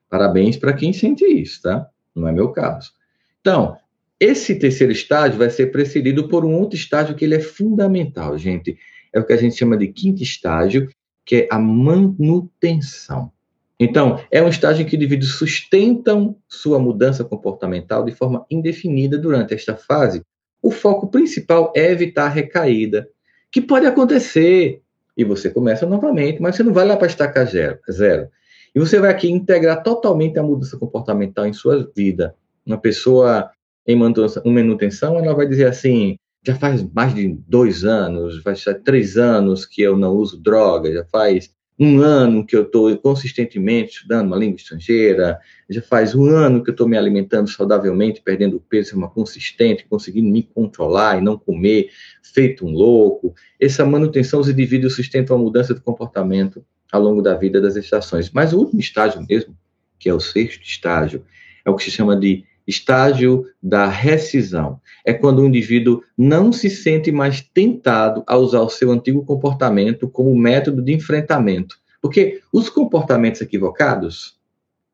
parabéns 0.10 0.56
para 0.56 0.72
quem 0.72 0.94
sente 0.94 1.26
isso, 1.26 1.64
tá? 1.64 1.88
Não 2.16 2.28
é 2.28 2.32
meu 2.32 2.50
caso. 2.50 2.94
Então, 3.42 3.76
esse 4.18 4.56
terceiro 4.56 4.94
estágio 4.94 5.38
vai 5.38 5.50
ser 5.50 5.68
precedido 5.68 6.30
por 6.30 6.46
um 6.46 6.54
outro 6.54 6.78
estágio 6.78 7.16
que 7.16 7.26
ele 7.26 7.36
é 7.36 7.42
fundamental, 7.42 8.38
gente. 8.38 8.78
É 9.12 9.20
o 9.20 9.26
que 9.26 9.34
a 9.34 9.38
gente 9.38 9.58
chama 9.58 9.76
de 9.78 9.88
quinto 9.88 10.24
estágio, 10.24 10.90
que 11.26 11.36
é 11.36 11.48
a 11.52 11.58
manutenção. 11.60 13.32
Então, 13.80 14.22
é 14.32 14.42
um 14.42 14.48
estágio 14.48 14.84
em 14.84 14.86
que 14.86 14.96
indivíduos 14.96 15.34
sustentam 15.34 16.38
sua 16.48 16.80
mudança 16.80 17.24
comportamental 17.24 18.06
de 18.06 18.14
forma 18.14 18.46
indefinida 18.50 19.18
durante 19.18 19.54
esta 19.54 19.76
fase. 19.76 20.24
O 20.62 20.72
foco 20.72 21.08
principal 21.08 21.74
é 21.76 21.92
evitar 21.92 22.26
a 22.26 22.30
recaída, 22.30 23.08
que 23.52 23.62
pode 23.62 23.86
acontecer, 23.86 24.82
e 25.18 25.24
você 25.24 25.50
começa 25.50 25.86
novamente, 25.86 26.42
mas 26.42 26.56
você 26.56 26.64
não 26.64 26.74
vai 26.74 26.86
lá 26.86 26.96
para 26.96 27.08
estacar 27.08 27.46
zero. 27.46 28.30
E 28.74 28.80
você 28.80 29.00
vai 29.00 29.12
aqui 29.12 29.30
integrar 29.30 29.84
totalmente 29.84 30.38
a 30.40 30.44
mudança 30.44 30.78
comportamental 30.78 31.46
em 31.46 31.54
sua 31.54 31.90
vida. 31.96 32.36
Uma 32.66 32.78
pessoa 32.78 33.50
em 33.88 33.96
manutenção, 33.96 35.18
ela 35.18 35.34
vai 35.34 35.48
dizer 35.48 35.68
assim: 35.68 36.18
já 36.46 36.56
faz 36.56 36.84
mais 36.94 37.14
de 37.14 37.28
dois 37.48 37.84
anos, 37.84 38.42
faz 38.44 38.64
três 38.84 39.18
anos 39.18 39.66
que 39.66 39.82
eu 39.82 39.98
não 39.98 40.14
uso 40.14 40.42
droga, 40.42 40.94
já 40.94 41.04
faz 41.06 41.54
um 41.78 42.00
ano 42.00 42.46
que 42.46 42.56
eu 42.56 42.62
estou 42.64 42.96
consistentemente 42.98 43.96
estudando 43.98 44.28
uma 44.28 44.38
língua 44.38 44.56
estrangeira, 44.56 45.38
já 45.70 45.82
faz 45.82 46.16
um 46.16 46.26
ano 46.28 46.64
que 46.64 46.70
eu 46.70 46.74
estou 46.74 46.88
me 46.88 46.98
alimentando 46.98 47.50
saudavelmente, 47.50 48.22
perdendo 48.22 48.62
peso 48.70 48.86
de 48.86 48.92
forma 48.92 49.10
consistente, 49.10 49.86
conseguindo 49.90 50.30
me 50.30 50.44
controlar 50.44 51.18
e 51.18 51.22
não 51.22 51.38
comer, 51.38 51.90
feito 52.24 52.66
um 52.66 52.72
louco. 52.72 53.34
Essa 53.60 53.84
manutenção, 53.84 54.40
os 54.40 54.48
indivíduos 54.48 54.96
sustentam 54.96 55.36
a 55.36 55.40
mudança 55.40 55.74
de 55.74 55.82
comportamento 55.82 56.64
ao 56.92 57.02
longo 57.02 57.22
da 57.22 57.36
vida 57.36 57.60
das 57.60 57.76
estações. 57.76 58.30
Mas 58.32 58.54
o 58.54 58.60
último 58.60 58.80
estágio 58.80 59.26
mesmo, 59.28 59.58
que 60.00 60.08
é 60.08 60.14
o 60.14 60.20
sexto 60.20 60.64
estágio, 60.64 61.26
é 61.66 61.70
o 61.70 61.76
que 61.76 61.84
se 61.84 61.92
chama 61.92 62.16
de 62.16 62.46
Estágio 62.68 63.46
da 63.62 63.88
rescisão 63.88 64.80
é 65.06 65.14
quando 65.14 65.40
o 65.40 65.46
indivíduo 65.46 66.02
não 66.18 66.52
se 66.52 66.70
sente 66.70 67.12
mais 67.12 67.42
tentado 67.42 68.24
a 68.26 68.36
usar 68.38 68.62
o 68.62 68.70
seu 68.70 68.92
antigo 68.92 69.24
comportamento 69.24 70.10
como 70.10 70.36
método 70.36 70.82
de 70.82 70.94
enfrentamento. 70.94 71.78
Porque 72.02 72.42
os 72.52 72.70
comportamentos 72.70 73.42
equivocados, 73.42 74.38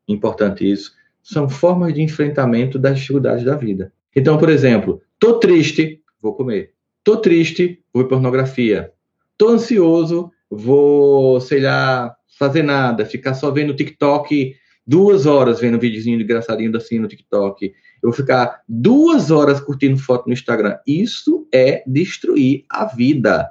importante 0.06 0.70
isso, 0.70 0.92
são 1.22 1.48
formas 1.48 1.94
de 1.94 2.02
enfrentamento 2.02 2.78
das 2.78 2.98
dificuldades 2.98 3.44
da 3.44 3.56
vida. 3.56 3.92
Então, 4.14 4.36
por 4.36 4.50
exemplo, 4.50 5.00
tô 5.18 5.34
triste, 5.34 6.00
vou 6.20 6.34
comer. 6.34 6.72
Tô 7.04 7.16
triste, 7.16 7.80
vou 7.92 8.02
ver 8.02 8.08
pornografia. 8.08 8.92
Tô 9.38 9.48
ansioso, 9.48 10.30
vou, 10.50 11.40
sei 11.40 11.60
lá, 11.60 12.14
fazer 12.38 12.62
nada, 12.62 13.06
ficar 13.06 13.34
só 13.34 13.50
vendo 13.50 13.74
TikTok 13.74 14.54
duas 14.86 15.26
horas 15.26 15.60
vendo 15.60 15.76
um 15.76 15.80
videozinho 15.80 16.20
engraçadinho 16.20 16.76
assim 16.76 16.98
no 16.98 17.08
TikTok, 17.08 17.66
eu 17.66 18.10
vou 18.10 18.12
ficar 18.12 18.62
duas 18.68 19.30
horas 19.30 19.60
curtindo 19.60 19.98
foto 19.98 20.26
no 20.26 20.32
Instagram. 20.32 20.76
Isso 20.86 21.46
é 21.52 21.82
destruir 21.86 22.64
a 22.68 22.84
vida. 22.84 23.50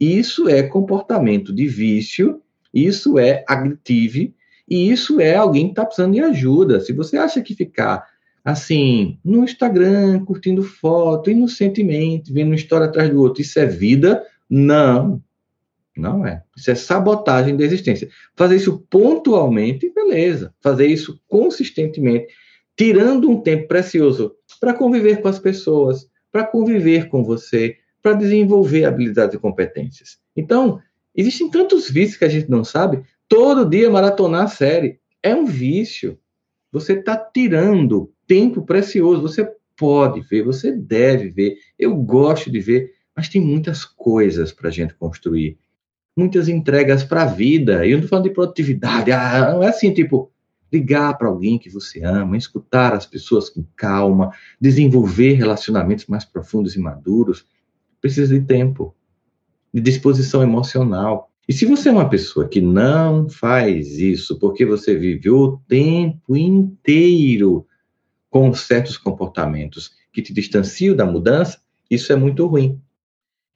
Isso 0.00 0.48
é 0.48 0.62
comportamento 0.62 1.52
de 1.52 1.66
vício, 1.66 2.40
isso 2.72 3.18
é 3.18 3.44
agressivo, 3.46 4.32
e 4.68 4.90
isso 4.90 5.20
é 5.20 5.36
alguém 5.36 5.66
que 5.66 5.72
está 5.72 5.84
precisando 5.84 6.14
de 6.14 6.20
ajuda. 6.20 6.80
Se 6.80 6.92
você 6.92 7.16
acha 7.16 7.40
que 7.42 7.54
ficar 7.54 8.04
assim, 8.44 9.18
no 9.24 9.44
Instagram, 9.44 10.24
curtindo 10.24 10.62
foto, 10.62 11.30
inocentemente, 11.30 12.32
vendo 12.32 12.48
uma 12.48 12.54
história 12.54 12.86
atrás 12.86 13.08
do 13.08 13.20
outro, 13.20 13.40
isso 13.40 13.58
é 13.58 13.64
vida? 13.64 14.22
Não, 14.50 15.22
não 15.96 16.26
é. 16.26 16.42
Isso 16.56 16.70
é 16.70 16.74
sabotagem 16.74 17.56
da 17.56 17.64
existência. 17.64 18.08
Fazer 18.34 18.56
isso 18.56 18.84
pontualmente, 18.90 19.92
beleza. 19.94 20.52
Fazer 20.60 20.86
isso 20.86 21.20
consistentemente, 21.28 22.26
tirando 22.76 23.30
um 23.30 23.40
tempo 23.40 23.68
precioso 23.68 24.34
para 24.60 24.74
conviver 24.74 25.20
com 25.20 25.28
as 25.28 25.38
pessoas, 25.38 26.08
para 26.32 26.44
conviver 26.44 27.08
com 27.08 27.22
você, 27.22 27.76
para 28.02 28.12
desenvolver 28.14 28.84
habilidades 28.84 29.34
e 29.34 29.38
competências. 29.38 30.18
Então, 30.36 30.80
existem 31.14 31.50
tantos 31.50 31.88
vícios 31.88 32.18
que 32.18 32.24
a 32.24 32.28
gente 32.28 32.50
não 32.50 32.64
sabe. 32.64 33.02
Todo 33.28 33.68
dia 33.68 33.90
maratonar 33.90 34.42
a 34.42 34.48
série 34.48 34.98
é 35.22 35.34
um 35.34 35.46
vício. 35.46 36.18
Você 36.72 36.94
está 36.94 37.16
tirando 37.16 38.12
tempo 38.26 38.62
precioso. 38.62 39.22
Você 39.22 39.48
pode 39.76 40.20
ver, 40.20 40.42
você 40.42 40.72
deve 40.72 41.30
ver. 41.30 41.56
Eu 41.78 41.94
gosto 41.94 42.50
de 42.50 42.60
ver, 42.60 42.92
mas 43.16 43.28
tem 43.28 43.40
muitas 43.40 43.84
coisas 43.84 44.52
para 44.52 44.68
a 44.68 44.72
gente 44.72 44.94
construir 44.94 45.56
muitas 46.16 46.48
entregas 46.48 47.04
para 47.04 47.22
a 47.22 47.26
vida. 47.26 47.86
E 47.86 47.90
eu 47.90 47.98
não 47.98 48.04
estou 48.04 48.10
falando 48.10 48.24
de 48.24 48.34
produtividade, 48.34 49.12
ah, 49.12 49.52
não 49.52 49.62
é 49.62 49.68
assim, 49.68 49.92
tipo, 49.92 50.30
ligar 50.72 51.16
para 51.16 51.28
alguém 51.28 51.58
que 51.58 51.70
você 51.70 52.02
ama, 52.02 52.36
escutar 52.36 52.92
as 52.92 53.06
pessoas 53.06 53.48
com 53.48 53.64
calma, 53.76 54.32
desenvolver 54.60 55.34
relacionamentos 55.34 56.06
mais 56.06 56.24
profundos 56.24 56.74
e 56.74 56.80
maduros, 56.80 57.46
precisa 58.00 58.38
de 58.38 58.44
tempo, 58.44 58.94
de 59.72 59.80
disposição 59.80 60.42
emocional. 60.42 61.30
E 61.48 61.52
se 61.52 61.64
você 61.66 61.88
é 61.88 61.92
uma 61.92 62.08
pessoa 62.08 62.48
que 62.48 62.60
não 62.60 63.28
faz 63.28 63.98
isso 63.98 64.38
porque 64.38 64.64
você 64.64 64.96
vive 64.96 65.30
o 65.30 65.58
tempo 65.68 66.36
inteiro 66.36 67.66
com 68.30 68.52
certos 68.52 68.96
comportamentos 68.96 69.92
que 70.12 70.22
te 70.22 70.32
distanciam 70.32 70.96
da 70.96 71.06
mudança, 71.06 71.60
isso 71.88 72.12
é 72.12 72.16
muito 72.16 72.46
ruim. 72.46 72.80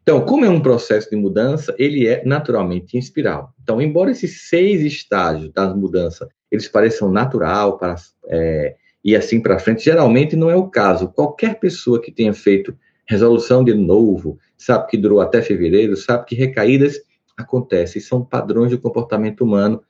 Então, 0.09 0.25
como 0.25 0.43
é 0.43 0.49
um 0.49 0.59
processo 0.59 1.11
de 1.11 1.17
mudança, 1.17 1.75
ele 1.79 2.07
é 2.07 2.25
naturalmente 2.25 2.97
inspiral. 2.97 3.53
Então, 3.63 3.79
embora 3.79 4.11
esses 4.11 4.49
seis 4.49 4.81
estágios 4.81 5.53
da 5.53 5.69
mudança 5.75 6.27
eles 6.51 6.67
pareçam 6.67 7.13
natural 7.13 7.77
para 7.77 7.95
é, 8.27 8.75
e 9.05 9.15
assim 9.15 9.39
para 9.39 9.59
frente, 9.59 9.85
geralmente 9.85 10.35
não 10.35 10.49
é 10.49 10.57
o 10.57 10.67
caso. 10.67 11.09
Qualquer 11.09 11.61
pessoa 11.61 12.01
que 12.01 12.11
tenha 12.11 12.33
feito 12.33 12.75
resolução 13.07 13.63
de 13.63 13.75
novo, 13.75 14.39
sabe 14.57 14.87
que 14.89 14.97
durou 14.97 15.21
até 15.21 15.43
fevereiro, 15.43 15.95
sabe 15.95 16.25
que 16.25 16.35
recaídas 16.35 16.99
acontecem, 17.37 18.01
são 18.01 18.25
padrões 18.25 18.71
de 18.71 18.79
comportamento 18.79 19.45
humano. 19.45 19.83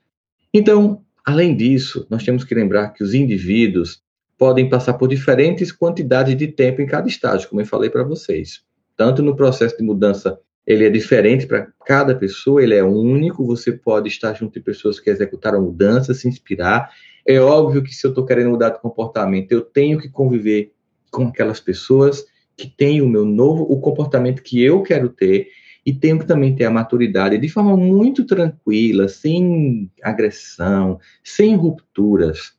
Então, 0.53 1.01
além 1.25 1.57
disso, 1.57 2.05
nós 2.11 2.25
temos 2.25 2.43
que 2.43 2.57
lembrar 2.57 2.89
que 2.89 3.05
os 3.05 3.15
indivíduos 3.15 4.03
podem 4.37 4.69
passar 4.69 4.95
por 4.95 5.07
diferentes 5.07 5.71
quantidades 5.71 6.37
de 6.37 6.49
tempo 6.49 6.83
em 6.83 6.87
cada 6.87 7.07
estágio, 7.07 7.49
como 7.49 7.61
eu 7.61 7.67
falei 7.67 7.89
para 7.89 8.03
vocês 8.03 8.67
tanto 8.99 9.23
no 9.23 9.37
processo 9.37 9.79
de 9.79 9.85
mudança 9.85 10.39
ele 10.67 10.85
é 10.85 10.91
diferente 10.91 11.47
para 11.47 11.69
cada 11.87 12.15
pessoa, 12.15 12.63
ele 12.63 12.75
é 12.75 12.85
único, 12.85 13.47
você 13.47 13.73
pode 13.73 14.09
estar 14.09 14.35
junto 14.35 14.53
de 14.53 14.61
pessoas 14.61 15.01
que 15.01 15.09
executaram 15.09 15.63
mudanças, 15.63 16.19
se 16.19 16.29
inspirar. 16.29 16.91
É 17.27 17.41
óbvio 17.41 17.83
que 17.83 17.95
se 17.95 18.07
eu 18.07 18.11
estou 18.11 18.27
querendo 18.27 18.51
mudar 18.51 18.71
de 18.71 18.81
comportamento, 18.81 19.51
eu 19.51 19.63
tenho 19.63 19.99
que 19.99 20.11
conviver 20.11 20.75
com 21.11 21.29
aquelas 21.29 21.59
pessoas 21.59 22.27
que 22.55 22.67
têm 22.67 23.01
o 23.01 23.09
meu 23.09 23.25
novo, 23.25 23.63
o 23.63 23.81
comportamento 23.81 24.43
que 24.43 24.63
eu 24.63 24.83
quero 24.83 25.09
ter, 25.09 25.49
e 25.87 25.95
tenho 25.95 26.19
que 26.19 26.27
também 26.27 26.55
ter 26.55 26.67
a 26.67 26.71
maturidade 26.71 27.39
de 27.39 27.49
forma 27.49 27.75
muito 27.75 28.27
tranquila, 28.27 29.09
sem 29.09 29.91
agressão, 30.03 30.99
sem 31.25 31.57
rupturas, 31.57 32.53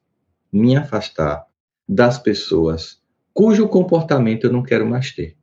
me 0.52 0.76
afastar 0.76 1.46
das 1.88 2.18
pessoas 2.18 3.00
cujo 3.40 3.70
comportamento 3.70 4.44
eu 4.44 4.52
não 4.52 4.62
quero 4.62 4.86
mais 4.86 5.14
ter 5.14 5.38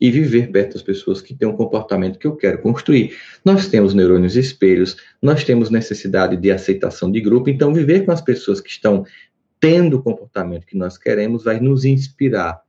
e 0.00 0.10
viver 0.10 0.50
perto 0.50 0.74
das 0.74 0.82
pessoas 0.82 1.20
que 1.20 1.34
têm 1.34 1.46
um 1.46 1.56
comportamento 1.56 2.18
que 2.18 2.26
eu 2.26 2.34
quero 2.34 2.62
construir. 2.62 3.16
Nós 3.44 3.68
temos 3.68 3.92
neurônios 3.92 4.34
espelhos, 4.34 4.96
nós 5.20 5.44
temos 5.44 5.68
necessidade 5.68 6.36
de 6.36 6.50
aceitação 6.50 7.12
de 7.12 7.20
grupo, 7.20 7.50
então 7.50 7.74
viver 7.74 8.06
com 8.06 8.12
as 8.12 8.20
pessoas 8.20 8.60
que 8.60 8.70
estão 8.70 9.04
tendo 9.60 9.98
o 9.98 10.02
comportamento 10.02 10.66
que 10.66 10.76
nós 10.76 10.96
queremos 10.96 11.44
vai 11.44 11.60
nos 11.60 11.84
inspirar. 11.84 12.62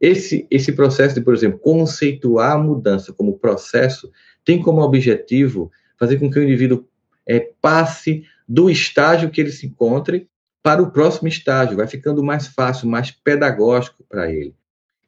Esse, 0.00 0.46
esse 0.50 0.72
processo 0.72 1.14
de, 1.14 1.20
por 1.20 1.34
exemplo, 1.34 1.58
conceituar 1.58 2.52
a 2.52 2.58
mudança 2.58 3.12
como 3.12 3.38
processo 3.38 4.10
tem 4.44 4.60
como 4.60 4.80
objetivo 4.80 5.70
fazer 5.98 6.18
com 6.18 6.30
que 6.30 6.38
o 6.38 6.42
indivíduo 6.42 6.88
é, 7.26 7.50
passe 7.60 8.24
do 8.48 8.68
estágio 8.68 9.30
que 9.30 9.40
ele 9.40 9.52
se 9.52 9.66
encontre 9.66 10.28
para 10.62 10.82
o 10.82 10.90
próximo 10.90 11.28
estágio, 11.28 11.76
vai 11.76 11.86
ficando 11.86 12.22
mais 12.22 12.46
fácil, 12.46 12.88
mais 12.88 13.10
pedagógico 13.10 14.04
para 14.08 14.30
ele. 14.32 14.54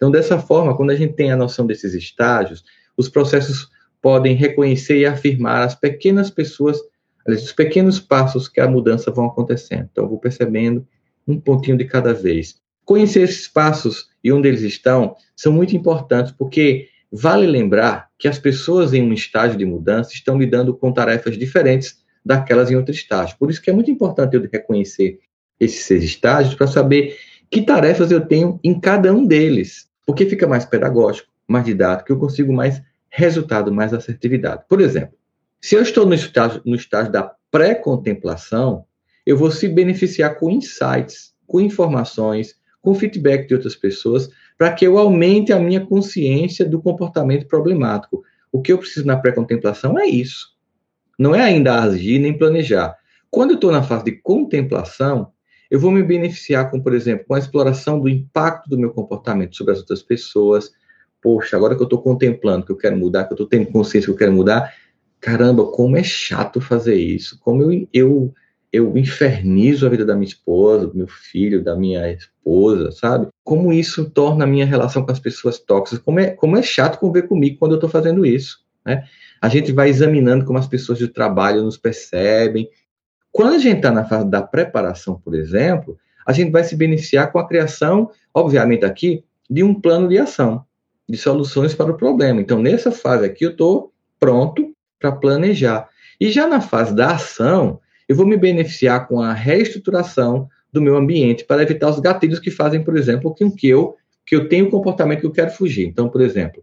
Então, 0.05 0.13
dessa 0.13 0.39
forma, 0.39 0.77
quando 0.77 0.91
a 0.91 0.95
gente 0.95 1.15
tem 1.15 1.33
a 1.33 1.37
noção 1.37 1.67
desses 1.67 1.95
estágios, 1.95 2.63
os 2.95 3.09
processos 3.09 3.71
podem 4.03 4.37
reconhecer 4.37 4.99
e 4.99 5.07
afirmar 5.07 5.63
as 5.63 5.75
pequenas 5.75 6.29
pessoas, 6.29 6.79
os 7.27 7.53
pequenos 7.53 7.99
passos 7.99 8.47
que 8.47 8.61
a 8.61 8.69
mudança 8.69 9.11
vão 9.11 9.25
acontecendo. 9.25 9.89
Então, 9.91 10.05
eu 10.05 10.11
vou 10.11 10.19
percebendo 10.19 10.87
um 11.27 11.41
pontinho 11.41 11.79
de 11.79 11.87
cada 11.87 12.13
vez. 12.13 12.57
Conhecer 12.85 13.23
esses 13.23 13.49
passos 13.49 14.11
e 14.23 14.31
onde 14.31 14.47
eles 14.47 14.61
estão 14.61 15.17
são 15.35 15.51
muito 15.51 15.75
importantes, 15.75 16.33
porque 16.33 16.89
vale 17.11 17.47
lembrar 17.47 18.11
que 18.19 18.29
as 18.29 18.39
pessoas 18.39 18.93
em 18.93 19.03
um 19.03 19.15
estágio 19.15 19.57
de 19.57 19.65
mudança 19.65 20.13
estão 20.13 20.37
lidando 20.37 20.75
com 20.75 20.93
tarefas 20.93 21.39
diferentes 21.39 21.97
daquelas 22.23 22.71
em 22.71 22.77
outro 22.77 22.93
estágio. 22.93 23.39
Por 23.39 23.49
isso 23.49 23.63
que 23.63 23.71
é 23.71 23.73
muito 23.73 23.91
importante 23.91 24.37
eu 24.37 24.47
reconhecer 24.53 25.19
esses 25.59 25.87
seis 25.87 26.05
estágios 26.05 26.55
para 26.55 26.67
saber 26.67 27.17
que 27.51 27.63
tarefas 27.63 28.11
eu 28.11 28.21
tenho 28.21 28.61
em 28.63 28.79
cada 28.79 29.11
um 29.15 29.25
deles, 29.25 29.89
porque 30.07 30.27
fica 30.27 30.47
mais 30.47 30.65
pedagógico, 30.65 31.29
mais 31.47 31.65
didático, 31.65 32.13
eu 32.13 32.19
consigo 32.19 32.53
mais 32.53 32.83
resultado, 33.11 33.73
mais 33.73 33.95
assertividade. 33.95 34.65
Por 34.69 34.81
exemplo, 34.81 35.17
se 35.61 35.75
eu 35.75 35.83
estou 35.83 36.05
no 36.05 36.15
estágio, 36.15 36.61
no 36.65 36.75
estágio 36.75 37.13
da 37.13 37.33
pré-contemplação, 37.51 38.85
eu 39.25 39.37
vou 39.37 39.51
se 39.51 39.69
beneficiar 39.69 40.37
com 40.39 40.51
insights, 40.51 41.33
com 41.47 41.61
informações, 41.61 42.57
com 42.83 42.95
feedback 42.95 43.49
de 43.49 43.55
outras 43.55 43.75
pessoas, 43.75 44.29
para 44.59 44.73
que 44.73 44.87
eu 44.87 44.99
aumente 44.99 45.53
a 45.53 45.59
minha 45.59 45.85
consciência 45.85 46.65
do 46.65 46.83
comportamento 46.83 47.47
problemático. 47.47 48.23
O 48.53 48.61
que 48.61 48.73
eu 48.73 48.79
preciso 48.79 49.07
na 49.07 49.17
pré-contemplação 49.17 49.99
é 49.99 50.07
isso. 50.07 50.55
Não 51.19 51.35
é 51.35 51.41
ainda 51.41 51.83
agir 51.83 52.19
nem 52.19 52.37
planejar. 52.37 52.97
Quando 53.31 53.51
eu 53.51 53.55
estou 53.55 53.73
na 53.73 53.83
fase 53.83 54.05
de 54.05 54.13
contemplação, 54.13 55.33
eu 55.71 55.81
vou 55.81 55.91
me 55.91 56.03
beneficiar 56.03 56.71
com, 56.71 56.81
por 56.81 56.95
exemplo, 56.95 57.25
com 57.27 57.35
a 57.35 57.39
exploração 57.39 57.99
do 57.99 58.09
impacto 58.09 58.69
do 58.69 58.79
meu 58.79 58.91
comportamento 58.91 59.57
sobre 59.57 59.73
as 59.73 59.81
outras 59.81 60.03
pessoas. 60.03 60.71
Poxa, 61.23 61.57
agora 61.57 61.75
que 61.75 61.83
eu 61.83 61.87
estou 61.87 62.03
contemplando 62.03 62.67
que 62.67 62.73
eu 62.73 62.77
quero 62.77 62.97
mudar, 62.97 63.25
que 63.25 63.33
eu 63.33 63.37
estou 63.37 63.47
tendo 63.47 63.71
consciência 63.71 64.07
que 64.07 64.13
eu 64.13 64.19
quero 64.19 64.33
mudar, 64.33 64.73
caramba, 65.21 65.65
como 65.65 65.97
é 65.97 66.03
chato 66.03 66.61
fazer 66.61 66.97
isso, 66.97 67.39
como 67.41 67.63
eu, 67.63 67.89
eu, 67.95 68.35
eu 68.71 68.97
infernizo 68.99 69.87
a 69.87 69.89
vida 69.89 70.05
da 70.05 70.15
minha 70.15 70.29
esposa, 70.29 70.87
do 70.87 70.95
meu 70.95 71.09
filho, 71.09 71.65
da 71.65 71.75
minha 71.75 72.13
esposa, 72.13 72.93
sabe? 72.93 73.29
Como 73.43 73.73
isso 73.73 74.11
torna 74.11 74.45
a 74.45 74.47
minha 74.47 74.67
relação 74.67 75.03
com 75.03 75.11
as 75.11 75.19
pessoas 75.19 75.59
tóxicas, 75.59 76.05
como 76.05 76.21
é, 76.21 76.31
como 76.31 76.59
é 76.59 76.63
chato 76.63 76.99
conviver 76.99 77.27
comigo 77.27 77.59
quando 77.59 77.73
eu 77.73 77.77
estou 77.77 77.89
fazendo 77.89 78.27
isso, 78.27 78.59
né? 78.85 79.05
A 79.41 79.49
gente 79.49 79.73
vai 79.73 79.89
examinando 79.89 80.45
como 80.45 80.59
as 80.59 80.67
pessoas 80.67 80.99
do 80.99 81.09
trabalho 81.09 81.63
nos 81.63 81.79
percebem, 81.79 82.69
quando 83.35 83.55
a 83.55 83.59
gente 83.59 83.79
está 83.79 83.91
na 83.91 84.05
fase 84.05 84.31
da 84.31 84.41
preparação, 84.41 85.19
por 85.19 85.35
exemplo, 85.35 85.99
a 86.25 86.33
gente 86.33 86.53
vai 86.53 86.63
se 86.63 86.77
beneficiar 86.77 87.33
com 87.33 87.41
a 87.41 87.49
criação, 87.49 88.09
obviamente 88.33 88.85
aqui, 88.85 89.25
de 89.51 89.61
um 89.65 89.75
plano 89.75 90.07
de 90.07 90.17
ação, 90.17 90.65
de 91.09 91.19
soluções 91.19 91.75
para 91.75 91.91
o 91.91 91.97
problema. 91.97 92.41
Então, 92.41 92.63
nessa 92.63 92.93
fase 92.93 93.27
aqui, 93.27 93.45
eu 93.45 93.51
estou 93.51 93.93
pronto 94.21 94.73
para 95.01 95.11
planejar. 95.11 95.89
E 96.21 96.31
já 96.31 96.47
na 96.47 96.61
fase 96.61 96.95
da 96.95 97.11
ação, 97.11 97.81
eu 98.09 98.15
vou 98.15 98.25
me 98.25 98.37
beneficiar 98.37 99.09
com 99.09 99.21
a 99.21 99.33
reestruturação 99.33 100.49
do 100.73 100.81
meu 100.81 100.97
ambiente 100.97 101.45
para 101.45 101.61
evitar 101.61 101.91
os 101.91 101.99
gatilhos 101.99 102.39
que 102.39 102.53
fazem, 102.53 102.85
por 102.85 102.97
exemplo, 102.97 103.35
com 103.35 103.51
que 103.51 103.67
eu, 103.69 103.97
que 104.25 104.37
eu 104.37 104.49
tenho 104.49 104.67
o 104.67 104.71
comportamento 104.71 105.23
que 105.23 105.27
eu 105.27 105.33
quero 105.33 105.51
fugir. 105.51 105.89
Então, 105.89 106.09
por 106.09 106.21
exemplo, 106.21 106.63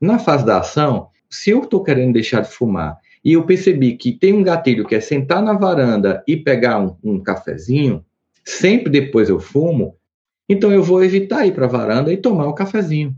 na 0.00 0.20
fase 0.20 0.46
da 0.46 0.58
ação, 0.60 1.08
se 1.28 1.50
eu 1.50 1.64
estou 1.64 1.82
querendo 1.82 2.12
deixar 2.12 2.42
de 2.42 2.48
fumar 2.48 2.96
e 3.24 3.34
eu 3.34 3.44
percebi 3.44 3.96
que 3.96 4.12
tem 4.12 4.32
um 4.32 4.42
gatilho 4.42 4.86
que 4.86 4.94
é 4.94 5.00
sentar 5.00 5.42
na 5.42 5.52
varanda 5.52 6.22
e 6.26 6.36
pegar 6.36 6.80
um, 6.80 6.96
um 7.02 7.20
cafezinho, 7.22 8.04
sempre 8.44 8.90
depois 8.90 9.28
eu 9.28 9.38
fumo, 9.38 9.96
então 10.48 10.72
eu 10.72 10.82
vou 10.82 11.04
evitar 11.04 11.46
ir 11.46 11.52
para 11.52 11.66
a 11.66 11.68
varanda 11.68 12.12
e 12.12 12.16
tomar 12.16 12.46
o 12.46 12.50
um 12.50 12.54
cafezinho. 12.54 13.14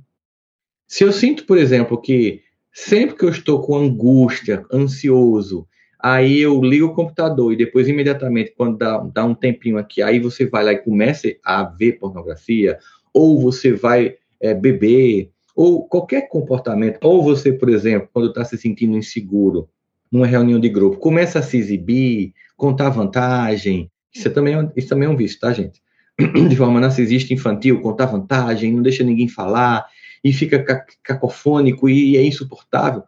Se 0.86 1.02
eu 1.02 1.12
sinto, 1.12 1.46
por 1.46 1.56
exemplo, 1.56 2.00
que 2.00 2.42
sempre 2.72 3.16
que 3.16 3.24
eu 3.24 3.30
estou 3.30 3.62
com 3.62 3.76
angústia, 3.76 4.64
ansioso, 4.72 5.66
aí 5.98 6.38
eu 6.38 6.60
ligo 6.60 6.88
o 6.88 6.94
computador 6.94 7.52
e 7.52 7.56
depois 7.56 7.88
imediatamente, 7.88 8.52
quando 8.56 8.76
dá, 8.76 8.98
dá 8.98 9.24
um 9.24 9.34
tempinho 9.34 9.78
aqui, 9.78 10.02
aí 10.02 10.20
você 10.20 10.46
vai 10.46 10.64
lá 10.64 10.72
e 10.72 10.78
começa 10.78 11.28
a 11.42 11.64
ver 11.64 11.98
pornografia, 11.98 12.78
ou 13.12 13.40
você 13.40 13.72
vai 13.72 14.16
é, 14.40 14.52
beber, 14.52 15.30
ou 15.56 15.88
qualquer 15.88 16.28
comportamento, 16.28 16.98
ou 17.02 17.22
você, 17.22 17.52
por 17.52 17.68
exemplo, 17.68 18.08
quando 18.12 18.28
está 18.28 18.44
se 18.44 18.58
sentindo 18.58 18.96
inseguro, 18.96 19.68
numa 20.14 20.28
reunião 20.28 20.60
de 20.60 20.68
grupo, 20.68 20.96
começa 20.98 21.40
a 21.40 21.42
se 21.42 21.56
exibir, 21.56 22.32
contar 22.56 22.88
vantagem. 22.88 23.90
Isso, 24.14 24.28
é 24.28 24.30
também, 24.30 24.70
isso 24.76 24.88
também 24.88 25.08
é 25.08 25.10
um 25.10 25.16
vício, 25.16 25.40
tá, 25.40 25.52
gente? 25.52 25.82
De 26.48 26.54
forma 26.54 26.78
narcisista 26.78 27.34
infantil, 27.34 27.80
contar 27.80 28.06
vantagem, 28.06 28.72
não 28.72 28.80
deixa 28.80 29.02
ninguém 29.02 29.26
falar, 29.26 29.84
e 30.22 30.32
fica 30.32 30.86
cacofônico 31.02 31.88
e 31.88 32.16
é 32.16 32.24
insuportável. 32.24 33.02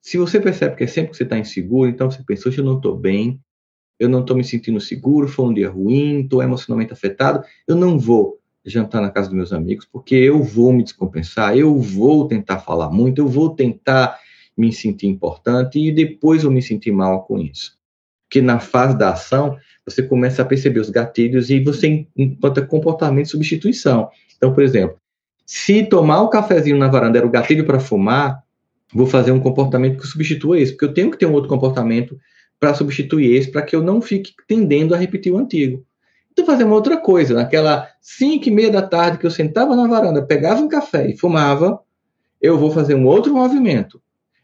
Se 0.00 0.16
você 0.16 0.40
percebe 0.40 0.74
que 0.74 0.84
é 0.84 0.86
sempre 0.86 1.10
que 1.10 1.18
você 1.18 1.24
está 1.24 1.38
inseguro, 1.38 1.90
então 1.90 2.10
você 2.10 2.22
pensa, 2.26 2.48
hoje 2.48 2.58
eu 2.60 2.64
não 2.64 2.78
estou 2.78 2.96
bem, 2.96 3.38
eu 4.00 4.08
não 4.08 4.22
estou 4.22 4.34
me 4.34 4.42
sentindo 4.42 4.80
seguro, 4.80 5.28
foi 5.28 5.44
um 5.44 5.52
dia 5.52 5.68
ruim, 5.68 6.20
estou 6.20 6.42
emocionalmente 6.42 6.94
afetado, 6.94 7.44
eu 7.68 7.76
não 7.76 7.98
vou 7.98 8.40
jantar 8.64 9.02
na 9.02 9.10
casa 9.10 9.28
dos 9.28 9.36
meus 9.36 9.52
amigos, 9.52 9.84
porque 9.84 10.14
eu 10.14 10.42
vou 10.42 10.72
me 10.72 10.82
descompensar, 10.82 11.54
eu 11.58 11.78
vou 11.78 12.26
tentar 12.26 12.60
falar 12.60 12.90
muito, 12.90 13.20
eu 13.20 13.28
vou 13.28 13.50
tentar 13.50 14.18
me 14.56 14.72
sentir 14.72 15.06
importante 15.06 15.78
e 15.78 15.90
depois 15.90 16.44
eu 16.44 16.50
me 16.50 16.62
sentir 16.62 16.92
mal 16.92 17.24
com 17.24 17.38
isso. 17.38 17.76
Porque 18.24 18.40
na 18.40 18.58
fase 18.58 18.96
da 18.96 19.10
ação, 19.10 19.56
você 19.84 20.02
começa 20.02 20.42
a 20.42 20.44
perceber 20.44 20.80
os 20.80 20.90
gatilhos 20.90 21.50
e 21.50 21.60
você 21.60 22.06
encontra 22.16 22.64
comportamento 22.64 23.26
de 23.26 23.30
substituição. 23.30 24.08
Então, 24.36 24.52
por 24.52 24.62
exemplo, 24.62 24.96
se 25.44 25.84
tomar 25.84 26.22
o 26.22 26.28
cafezinho 26.28 26.78
na 26.78 26.88
varanda 26.88 27.18
era 27.18 27.26
o 27.26 27.30
gatilho 27.30 27.66
para 27.66 27.80
fumar, 27.80 28.42
vou 28.92 29.06
fazer 29.06 29.32
um 29.32 29.40
comportamento 29.40 29.98
que 30.00 30.06
substitua 30.06 30.58
esse, 30.58 30.72
porque 30.72 30.84
eu 30.84 30.94
tenho 30.94 31.10
que 31.10 31.18
ter 31.18 31.26
um 31.26 31.32
outro 31.32 31.48
comportamento 31.48 32.18
para 32.58 32.74
substituir 32.74 33.34
esse, 33.34 33.50
para 33.50 33.62
que 33.62 33.74
eu 33.74 33.82
não 33.82 34.00
fique 34.00 34.32
tendendo 34.46 34.94
a 34.94 34.98
repetir 34.98 35.32
o 35.32 35.38
antigo. 35.38 35.84
Então, 36.30 36.46
fazer 36.46 36.64
uma 36.64 36.74
outra 36.74 36.96
coisa. 36.96 37.34
Naquela 37.34 37.88
5 38.00 38.48
e 38.48 38.50
meia 38.50 38.70
da 38.70 38.82
tarde 38.82 39.18
que 39.18 39.26
eu 39.26 39.30
sentava 39.30 39.76
na 39.76 39.86
varanda, 39.86 40.22
pegava 40.22 40.62
um 40.62 40.68
café 40.68 41.10
e 41.10 41.16
fumava, 41.16 41.80
eu 42.40 42.58
vou 42.58 42.70
fazer 42.70 42.94
um 42.94 43.06
outro 43.06 43.34
movimento. 43.34 44.00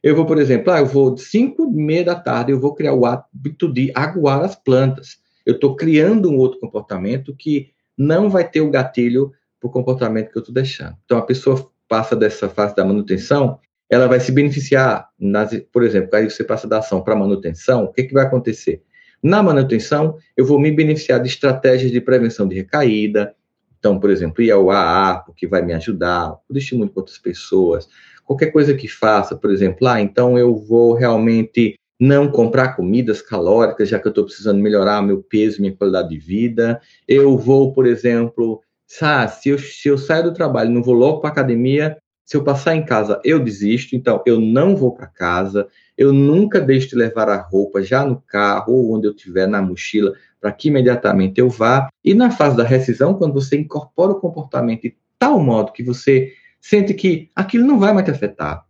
Eu 0.08 0.16
vou, 0.16 0.24
por 0.24 0.38
exemplo, 0.38 0.72
ah, 0.72 0.78
eu 0.78 0.86
vou 0.86 1.14
de 1.14 1.20
5 1.20 1.70
e 1.70 1.82
meia 1.82 2.02
da 2.02 2.14
tarde, 2.14 2.50
eu 2.50 2.58
vou 2.58 2.74
criar 2.74 2.94
o 2.94 3.04
hábito 3.04 3.70
de 3.70 3.92
aguar 3.94 4.40
as 4.40 4.56
plantas. 4.56 5.18
Eu 5.44 5.54
estou 5.54 5.76
criando 5.76 6.30
um 6.30 6.38
outro 6.38 6.58
comportamento 6.58 7.36
que 7.36 7.68
não 7.96 8.30
vai 8.30 8.48
ter 8.48 8.62
o 8.62 8.70
gatilho 8.70 9.32
para 9.60 9.68
o 9.68 9.70
comportamento 9.70 10.30
que 10.30 10.38
eu 10.38 10.40
estou 10.40 10.54
deixando. 10.54 10.96
Então, 11.04 11.18
a 11.18 11.22
pessoa 11.22 11.70
passa 11.86 12.16
dessa 12.16 12.48
fase 12.48 12.74
da 12.74 12.86
manutenção, 12.86 13.58
ela 13.90 14.06
vai 14.06 14.18
se 14.18 14.32
beneficiar, 14.32 15.10
nas, 15.20 15.50
por 15.70 15.82
exemplo, 15.82 16.16
aí 16.16 16.30
você 16.30 16.42
passa 16.42 16.66
da 16.66 16.78
ação 16.78 17.02
para 17.02 17.14
manutenção, 17.14 17.84
o 17.84 17.92
que, 17.92 18.04
que 18.04 18.14
vai 18.14 18.24
acontecer? 18.24 18.82
Na 19.22 19.42
manutenção, 19.42 20.16
eu 20.34 20.46
vou 20.46 20.58
me 20.58 20.70
beneficiar 20.70 21.20
de 21.20 21.28
estratégias 21.28 21.92
de 21.92 22.00
prevenção 22.00 22.48
de 22.48 22.54
recaída, 22.54 23.34
então, 23.78 24.00
por 24.00 24.08
exemplo, 24.08 24.42
ir 24.42 24.50
ao 24.50 24.70
AA, 24.70 25.18
porque 25.18 25.46
vai 25.46 25.60
me 25.60 25.74
ajudar, 25.74 26.28
vou 26.48 26.78
muito 26.78 26.94
com 26.94 27.00
outras 27.00 27.18
pessoas, 27.18 27.88
qualquer 28.28 28.52
coisa 28.52 28.74
que 28.74 28.86
faça, 28.86 29.34
por 29.34 29.50
exemplo, 29.50 29.88
ah, 29.88 30.02
então 30.02 30.38
eu 30.38 30.54
vou 30.54 30.92
realmente 30.92 31.76
não 31.98 32.30
comprar 32.30 32.76
comidas 32.76 33.22
calóricas, 33.22 33.88
já 33.88 33.98
que 33.98 34.06
eu 34.06 34.10
estou 34.10 34.24
precisando 34.24 34.60
melhorar 34.60 35.02
meu 35.02 35.22
peso, 35.22 35.62
minha 35.62 35.74
qualidade 35.74 36.10
de 36.10 36.18
vida. 36.18 36.78
Eu 37.08 37.38
vou, 37.38 37.72
por 37.72 37.86
exemplo, 37.86 38.60
sabe, 38.86 39.32
se 39.32 39.48
eu, 39.48 39.58
se 39.58 39.88
eu 39.88 39.96
saio 39.96 40.24
do 40.24 40.34
trabalho 40.34 40.70
não 40.70 40.82
vou 40.82 40.94
logo 40.94 41.20
para 41.20 41.30
academia, 41.30 41.96
Se 42.28 42.36
eu 42.36 42.44
passar 42.44 42.76
em 42.76 42.84
casa, 42.84 43.18
eu 43.24 43.40
desisto, 43.42 43.96
então 43.96 44.22
eu 44.26 44.38
não 44.38 44.76
vou 44.76 44.92
para 44.92 45.06
casa, 45.06 45.66
eu 45.96 46.12
nunca 46.12 46.60
deixo 46.60 46.90
de 46.90 46.96
levar 46.96 47.26
a 47.30 47.40
roupa 47.40 47.82
já 47.82 48.04
no 48.04 48.20
carro 48.20 48.74
ou 48.74 48.94
onde 48.94 49.08
eu 49.08 49.12
estiver 49.12 49.48
na 49.48 49.62
mochila, 49.62 50.12
para 50.38 50.52
que 50.52 50.68
imediatamente 50.68 51.40
eu 51.40 51.48
vá. 51.48 51.88
E 52.04 52.12
na 52.12 52.30
fase 52.30 52.54
da 52.54 52.64
rescisão, 52.64 53.14
quando 53.14 53.32
você 53.32 53.56
incorpora 53.56 54.12
o 54.12 54.20
comportamento 54.20 54.82
de 54.82 54.94
tal 55.18 55.40
modo 55.40 55.72
que 55.72 55.82
você 55.82 56.34
sente 56.60 56.94
que 56.94 57.30
aquilo 57.34 57.66
não 57.66 57.78
vai 57.78 57.92
mais 57.92 58.04
te 58.04 58.10
afetar. 58.10 58.64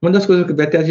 Uma 0.00 0.10
das 0.10 0.26
coisas 0.26 0.46
que 0.46 0.52
vai 0.52 0.68
ter 0.68 0.84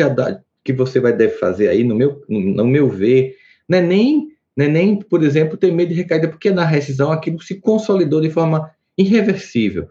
que 0.64 0.74
você 0.74 1.00
vai 1.00 1.14
deve 1.14 1.34
fazer 1.34 1.70
aí, 1.70 1.84
no 1.84 1.96
meu, 1.96 2.22
no 2.28 2.66
meu 2.66 2.90
ver, 2.90 3.38
não 3.70 3.78
é 3.78 3.82
nem, 3.82 4.30
não 4.56 4.66
é 4.66 4.68
nem, 4.68 5.00
por 5.00 5.24
exemplo, 5.24 5.58
ter 5.58 5.72
medo 5.72 5.90
de 5.90 5.96
recaída, 5.96 6.28
porque 6.28 6.52
na 6.52 6.66
rescisão 6.66 7.12
aquilo 7.12 7.42
se 7.42 7.56
consolidou 7.56 8.20
de 8.20 8.30
forma 8.30 8.70
irreversível. 8.98 9.88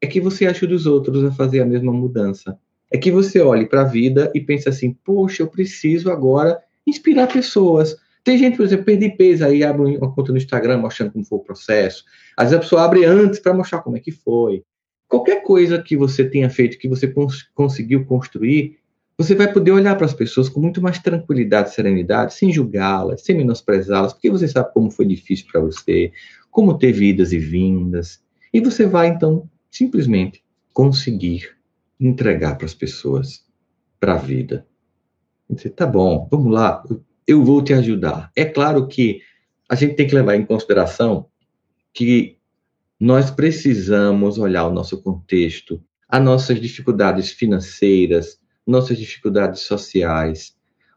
É 0.00 0.06
que 0.06 0.20
você 0.20 0.46
ajude 0.46 0.74
os 0.74 0.86
outros 0.86 1.24
a 1.24 1.30
fazer 1.30 1.60
a 1.60 1.66
mesma 1.66 1.92
mudança. 1.92 2.58
É 2.90 2.98
que 2.98 3.10
você 3.10 3.40
olhe 3.40 3.66
para 3.66 3.82
a 3.82 3.84
vida 3.84 4.30
e 4.34 4.40
pense 4.40 4.68
assim: 4.68 4.92
poxa, 4.92 5.42
eu 5.42 5.46
preciso 5.46 6.10
agora 6.10 6.58
inspirar 6.86 7.26
pessoas. 7.26 7.96
Tem 8.24 8.36
gente, 8.36 8.56
por 8.56 8.66
exemplo, 8.66 8.84
perder 8.84 9.16
peso, 9.16 9.44
aí 9.44 9.64
abre 9.64 9.96
uma 9.96 10.14
conta 10.14 10.32
no 10.32 10.38
Instagram 10.38 10.78
mostrando 10.78 11.12
como 11.12 11.24
foi 11.24 11.38
o 11.38 11.42
processo. 11.42 12.04
Às 12.36 12.50
vezes 12.50 12.58
a 12.58 12.60
pessoa 12.60 12.84
abre 12.84 13.04
antes 13.04 13.38
para 13.38 13.54
mostrar 13.54 13.80
como 13.80 13.96
é 13.96 14.00
que 14.00 14.12
foi. 14.12 14.62
Qualquer 15.10 15.42
coisa 15.42 15.82
que 15.82 15.96
você 15.96 16.24
tenha 16.24 16.48
feito, 16.48 16.78
que 16.78 16.88
você 16.88 17.08
cons 17.08 17.42
conseguiu 17.52 18.06
construir, 18.06 18.78
você 19.18 19.34
vai 19.34 19.52
poder 19.52 19.72
olhar 19.72 19.96
para 19.96 20.06
as 20.06 20.14
pessoas 20.14 20.48
com 20.48 20.60
muito 20.60 20.80
mais 20.80 21.00
tranquilidade 21.00 21.74
serenidade, 21.74 22.32
sem 22.32 22.52
julgá-las, 22.52 23.22
sem 23.22 23.36
menosprezá-las, 23.36 24.12
porque 24.12 24.30
você 24.30 24.46
sabe 24.46 24.72
como 24.72 24.88
foi 24.88 25.04
difícil 25.04 25.46
para 25.50 25.60
você, 25.60 26.12
como 26.48 26.78
teve 26.78 27.08
idas 27.08 27.32
e 27.32 27.38
vindas. 27.38 28.22
E 28.54 28.60
você 28.60 28.86
vai, 28.86 29.08
então, 29.08 29.50
simplesmente 29.68 30.44
conseguir 30.72 31.56
entregar 31.98 32.56
para 32.56 32.66
as 32.66 32.74
pessoas, 32.74 33.44
para 33.98 34.14
a 34.14 34.18
vida. 34.18 34.64
Você, 35.48 35.68
tá 35.68 35.88
bom, 35.88 36.28
vamos 36.30 36.52
lá, 36.52 36.84
eu 37.26 37.44
vou 37.44 37.62
te 37.64 37.74
ajudar. 37.74 38.30
É 38.36 38.44
claro 38.44 38.86
que 38.86 39.22
a 39.68 39.74
gente 39.74 39.96
tem 39.96 40.06
que 40.06 40.14
levar 40.14 40.36
em 40.36 40.46
consideração 40.46 41.26
que 41.92 42.38
nós 43.00 43.30
precisamos 43.30 44.36
olhar 44.36 44.66
o 44.66 44.72
nosso 44.72 45.02
contexto, 45.02 45.82
as 46.06 46.22
nossas 46.22 46.60
dificuldades 46.60 47.30
financeiras, 47.30 48.38
nossas 48.66 48.98
dificuldades 48.98 49.62
sociais, 49.62 50.54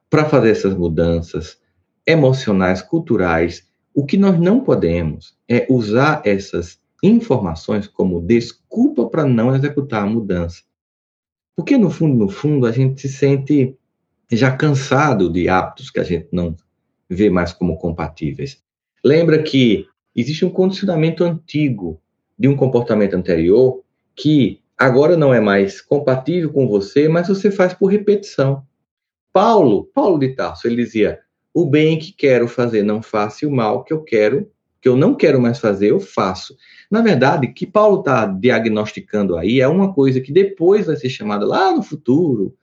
para 0.09 0.25
fazer 0.25 0.51
essas 0.51 0.75
mudanças 0.75 1.57
emocionais, 2.05 2.81
culturais. 2.81 3.65
O 3.93 4.05
que 4.05 4.17
nós 4.17 4.37
não 4.37 4.59
podemos 4.59 5.37
é 5.47 5.65
usar 5.69 6.21
essas 6.25 6.77
informações 7.01 7.87
como 7.87 8.19
desculpa 8.19 9.07
para 9.07 9.25
não 9.25 9.55
executar 9.55 10.03
a 10.03 10.07
mudança. 10.07 10.61
Porque, 11.55 11.77
no 11.77 11.89
fundo, 11.89 12.17
no 12.17 12.29
fundo, 12.29 12.65
a 12.65 12.71
gente 12.71 13.01
se 13.01 13.09
sente 13.09 13.77
já 14.29 14.51
cansado 14.55 15.31
de 15.31 15.47
hábitos 15.47 15.89
que 15.89 15.99
a 15.99 16.03
gente 16.03 16.27
não 16.33 16.55
vê 17.09 17.29
mais 17.29 17.53
como 17.53 17.77
compatíveis. 17.77 18.61
Lembra 19.03 19.41
que 19.41 19.87
existe 20.15 20.45
um 20.45 20.49
condicionamento 20.49 21.23
antigo 21.23 21.99
de 22.37 22.47
um 22.47 22.55
comportamento 22.55 23.15
anterior 23.15 23.81
que 24.15 24.59
agora 24.77 25.15
não 25.17 25.33
é 25.33 25.39
mais 25.39 25.81
compatível 25.81 26.51
com 26.51 26.67
você, 26.67 27.07
mas 27.07 27.27
você 27.27 27.49
faz 27.51 27.73
por 27.73 27.87
repetição. 27.87 28.63
Paulo, 29.31 29.85
Paulo 29.93 30.19
de 30.19 30.29
Tarso, 30.35 30.67
ele 30.67 30.77
dizia: 30.83 31.19
"O 31.53 31.65
bem 31.65 31.97
que 31.99 32.11
quero 32.13 32.47
fazer 32.47 32.83
não 32.83 33.01
faça, 33.01 33.45
e 33.45 33.47
o 33.47 33.51
mal 33.51 33.83
que 33.83 33.93
eu 33.93 34.01
quero, 34.03 34.49
que 34.81 34.89
eu 34.89 34.95
não 34.97 35.15
quero 35.15 35.41
mais 35.41 35.59
fazer, 35.59 35.91
eu 35.91 35.99
faço". 35.99 36.55
Na 36.91 37.01
verdade, 37.01 37.47
que 37.47 37.65
Paulo 37.65 37.99
está 37.99 38.25
diagnosticando 38.27 39.37
aí 39.37 39.61
é 39.61 39.67
uma 39.67 39.93
coisa 39.93 40.21
que 40.21 40.31
depois 40.31 40.85
vai 40.87 40.95
ser 40.95 41.09
chamada 41.09 41.45
lá 41.45 41.71
no 41.75 41.81
futuro, 41.83 42.55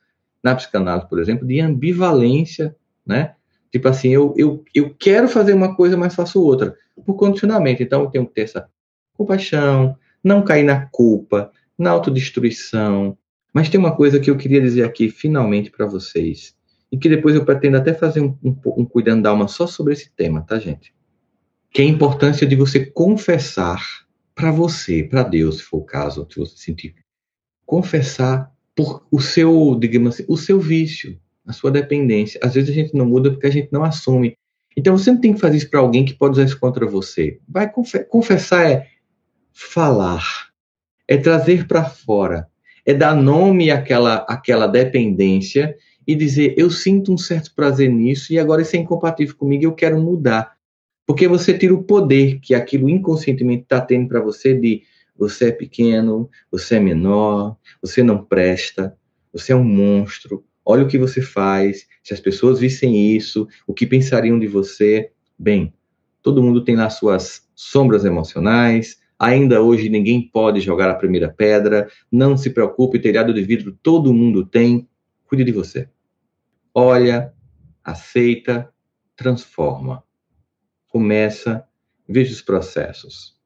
na 0.43 0.55
psicanálise, 0.55 1.09
por 1.09 1.21
exemplo, 1.21 1.47
de 1.47 1.61
ambivalência, 1.61 2.77
né? 3.07 3.35
Tipo 3.71 3.89
assim, 3.89 4.09
eu, 4.11 4.35
eu, 4.37 4.65
eu 4.75 4.95
quero 4.99 5.29
fazer 5.29 5.53
uma 5.53 5.77
coisa, 5.77 5.97
mas 5.97 6.15
faço 6.15 6.43
outra, 6.43 6.77
por 7.07 7.15
condicionamento. 7.15 7.83
Então, 7.83 8.03
eu 8.03 8.11
tenho 8.11 8.27
que 8.27 8.35
ter 8.35 8.43
essa 8.43 8.69
compaixão, 9.15 9.97
não 10.23 10.43
cair 10.43 10.65
na 10.65 10.87
culpa, 10.87 11.51
na 11.79 11.91
autodestruição. 11.91 13.17
Mas 13.53 13.69
tem 13.69 13.79
uma 13.79 13.95
coisa 13.95 14.19
que 14.19 14.31
eu 14.31 14.37
queria 14.37 14.61
dizer 14.61 14.85
aqui, 14.85 15.09
finalmente, 15.09 15.71
para 15.71 15.87
vocês, 15.87 16.55
e 16.91 16.99
que 16.99 17.09
depois 17.09 17.35
eu 17.35 17.45
pretendo 17.45 17.77
até 17.77 17.95
fazer 17.95 18.21
um, 18.21 18.37
um, 18.43 18.57
um 18.77 18.85
cuidando 18.85 19.23
da 19.23 19.31
alma 19.31 19.49
só 19.49 19.67
sobre 19.67 19.93
esse 19.93 20.11
tema, 20.11 20.43
tá, 20.43 20.59
gente? 20.59 20.93
Que 21.73 21.83
é 21.83 21.85
a 21.85 21.89
importância 21.89 22.47
de 22.47 22.57
você 22.57 22.85
confessar 22.85 23.81
para 24.35 24.51
você, 24.51 25.05
para 25.05 25.23
Deus, 25.23 25.59
se 25.59 25.63
for 25.63 25.79
o 25.79 25.85
caso, 25.85 26.27
se 26.31 26.39
você 26.39 26.57
sentir, 26.57 26.95
confessar 27.67 28.51
por 28.75 29.07
o 29.11 29.21
seu, 29.21 29.77
digamos 29.79 30.15
assim, 30.15 30.25
o 30.29 30.37
seu 30.37 30.59
vício, 30.59 31.21
a 31.47 31.53
sua 31.53 31.71
dependência. 31.71 32.41
Às 32.43 32.55
vezes 32.55 32.71
a 32.71 32.73
gente 32.73 32.95
não 32.95 33.07
muda 33.07 33.31
porque 33.31 33.47
a 33.47 33.53
gente 33.53 33.69
não 33.73 33.85
assume. 33.85 34.37
Então 34.77 34.97
você 34.97 35.11
não 35.11 35.21
tem 35.21 35.33
que 35.33 35.41
fazer 35.41 35.57
isso 35.57 35.71
para 35.71 35.81
alguém 35.81 36.05
que 36.05 36.15
pode 36.15 36.33
usar 36.33 36.45
isso 36.45 36.59
contra 36.59 36.87
você. 36.87 37.39
Vai 37.49 37.71
confessar 38.09 38.71
é 38.71 38.87
falar, 39.53 40.49
é 41.07 41.17
trazer 41.17 41.67
para 41.67 41.85
fora, 41.85 42.49
é 42.87 42.95
dar 42.95 43.15
nome 43.15 43.71
àquela, 43.71 44.17
àquela 44.29 44.67
dependência 44.67 45.77
e 46.07 46.15
dizer 46.15 46.55
eu 46.57 46.71
sinto 46.71 47.13
um 47.13 47.19
certo 47.19 47.55
prazer 47.55 47.91
nisso 47.91 48.33
e 48.33 48.39
agora 48.39 48.63
isso 48.63 48.77
é 48.77 48.79
incompatível 48.79 49.37
comigo, 49.37 49.65
eu 49.65 49.75
quero 49.75 50.01
mudar. 50.01 50.55
Porque 51.07 51.27
você 51.27 51.57
tira 51.57 51.75
o 51.75 51.83
poder 51.83 52.39
que 52.39 52.55
aquilo 52.55 52.89
inconscientemente 52.89 53.65
está 53.65 53.81
tendo 53.81 54.09
para 54.09 54.21
você 54.21 54.55
de 54.55 54.83
você 55.17 55.49
é 55.49 55.53
pequeno, 55.53 56.31
você 56.51 56.77
é 56.77 56.81
menor, 56.81 57.57
você 57.83 58.03
não 58.03 58.25
presta, 58.25 58.97
você 59.33 59.53
é 59.53 59.57
um 59.57 59.65
monstro. 59.65 60.45
Olha 60.71 60.85
o 60.85 60.87
que 60.87 60.97
você 60.97 61.21
faz. 61.21 61.89
Se 62.01 62.15
as 62.15 62.21
pessoas 62.21 62.61
vissem 62.61 63.17
isso, 63.17 63.49
o 63.67 63.75
que 63.75 63.85
pensariam 63.85 64.39
de 64.39 64.47
você? 64.47 65.11
Bem, 65.37 65.75
todo 66.23 66.41
mundo 66.41 66.63
tem 66.63 66.77
lá 66.77 66.89
suas 66.89 67.51
sombras 67.57 68.05
emocionais. 68.05 69.01
Ainda 69.19 69.61
hoje 69.61 69.89
ninguém 69.89 70.31
pode 70.31 70.61
jogar 70.61 70.89
a 70.89 70.95
primeira 70.95 71.29
pedra. 71.29 71.89
Não 72.09 72.37
se 72.37 72.51
preocupe, 72.51 73.01
telhado 73.01 73.35
de 73.35 73.43
vidro 73.43 73.77
todo 73.83 74.15
mundo 74.15 74.47
tem. 74.47 74.89
Cuide 75.27 75.43
de 75.43 75.51
você. 75.51 75.89
Olha, 76.73 77.35
aceita, 77.83 78.73
transforma. 79.17 80.05
Começa, 80.87 81.65
veja 82.09 82.33
os 82.33 82.43
processos. 82.43 83.37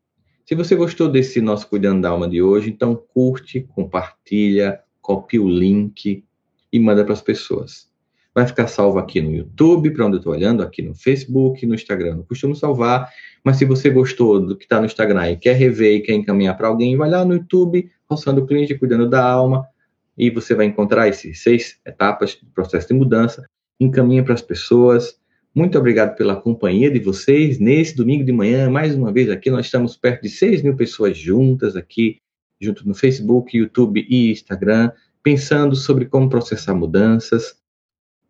Se 0.45 0.55
você 0.55 0.77
gostou 0.77 1.09
desse 1.11 1.41
nosso 1.41 1.71
Cuidando 1.71 2.03
da 2.03 2.11
Alma 2.11 2.29
de 2.29 2.43
hoje, 2.43 2.69
então 2.69 2.95
curte, 2.95 3.63
compartilha, 3.63 4.79
copia 5.01 5.41
o 5.41 5.49
link 5.49 6.23
e 6.75 6.81
manda 6.81 7.05
para 7.05 7.13
as 7.13 7.23
pessoas. 7.23 7.89
Vai 8.35 8.47
ficar 8.49 8.67
salvo 8.67 8.99
aqui 8.99 9.21
no 9.21 9.31
YouTube, 9.31 9.93
para 9.93 10.07
onde 10.07 10.17
eu 10.17 10.19
estou 10.19 10.33
olhando, 10.33 10.61
aqui 10.61 10.83
no 10.83 10.93
Facebook, 10.93 11.65
no 11.65 11.75
Instagram. 11.75 12.17
Não 12.17 12.23
costumo 12.25 12.57
salvar, 12.57 13.09
mas 13.45 13.59
se 13.59 13.65
você 13.65 13.89
gostou 13.89 14.45
do 14.45 14.57
que 14.57 14.65
está 14.65 14.81
no 14.81 14.87
Instagram 14.87 15.31
e 15.31 15.37
quer 15.37 15.55
rever 15.55 15.95
e 15.95 16.01
quer 16.01 16.15
encaminhar 16.15 16.57
para 16.57 16.67
alguém, 16.67 16.97
vai 16.97 17.09
lá 17.09 17.25
no 17.25 17.35
YouTube, 17.35 17.89
Roçando 18.11 18.43
o 18.43 18.47
Cliente, 18.47 18.75
Cuidando 18.77 19.09
da 19.09 19.25
Alma, 19.25 19.65
e 20.19 20.31
você 20.31 20.53
vai 20.53 20.67
encontrar 20.67 21.07
essas 21.07 21.39
seis 21.39 21.79
etapas 21.87 22.35
do 22.35 22.51
processo 22.51 22.89
de 22.89 22.95
mudança. 22.95 23.49
Encaminha 23.79 24.25
para 24.25 24.35
as 24.35 24.43
pessoas 24.43 25.17
muito 25.55 25.79
obrigado 25.79 26.17
pela 26.17 26.35
companhia 26.35 26.91
de 26.91 26.99
vocês 26.99 27.61
nesse 27.61 27.95
domingo 27.95 28.25
de 28.25 28.33
manhã. 28.33 28.69
Mais 28.69 28.93
uma 28.93 29.13
vez 29.13 29.31
aqui, 29.31 29.49
nós 29.51 29.67
estamos 29.67 29.97
perto 29.97 30.23
de 30.23 30.29
6 30.29 30.63
mil 30.63 30.75
pessoas 30.75 31.17
juntas 31.17 31.77
aqui, 31.77 32.19
junto 32.61 32.85
no 32.89 32.93
Facebook, 32.93 33.57
YouTube 33.57 34.05
e 34.11 34.33
Instagram, 34.33 34.91
pensando 35.25 35.75
sobre 35.75 36.05
como 36.05 36.29
processar 36.29 36.75
mudanças. 36.75 37.57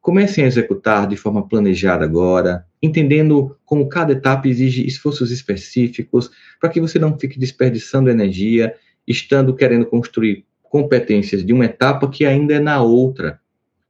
Comecem 0.00 0.44
a 0.44 0.46
executar 0.46 1.09
de 1.09 1.16
forma 1.16 1.46
planejada 1.46 2.04
agora, 2.04 2.64
entendendo 2.80 3.57
como 3.64 3.88
cada 3.88 4.12
etapa 4.12 4.46
exige 4.46 4.87
esforços 4.87 5.33
específicos, 5.33 6.30
para 6.61 6.70
que 6.70 6.80
você 6.80 6.98
não 6.98 7.18
fique 7.18 7.38
desperdiçando 7.38 8.09
energia, 8.09 8.74
estando 9.07 9.54
querendo 9.54 9.87
construir 9.87 10.46
competências 10.62 11.44
de 11.44 11.52
uma 11.52 11.64
etapa 11.64 12.09
que 12.09 12.24
ainda 12.24 12.54
é 12.54 12.61
na 12.61 12.80
outra. 12.80 13.40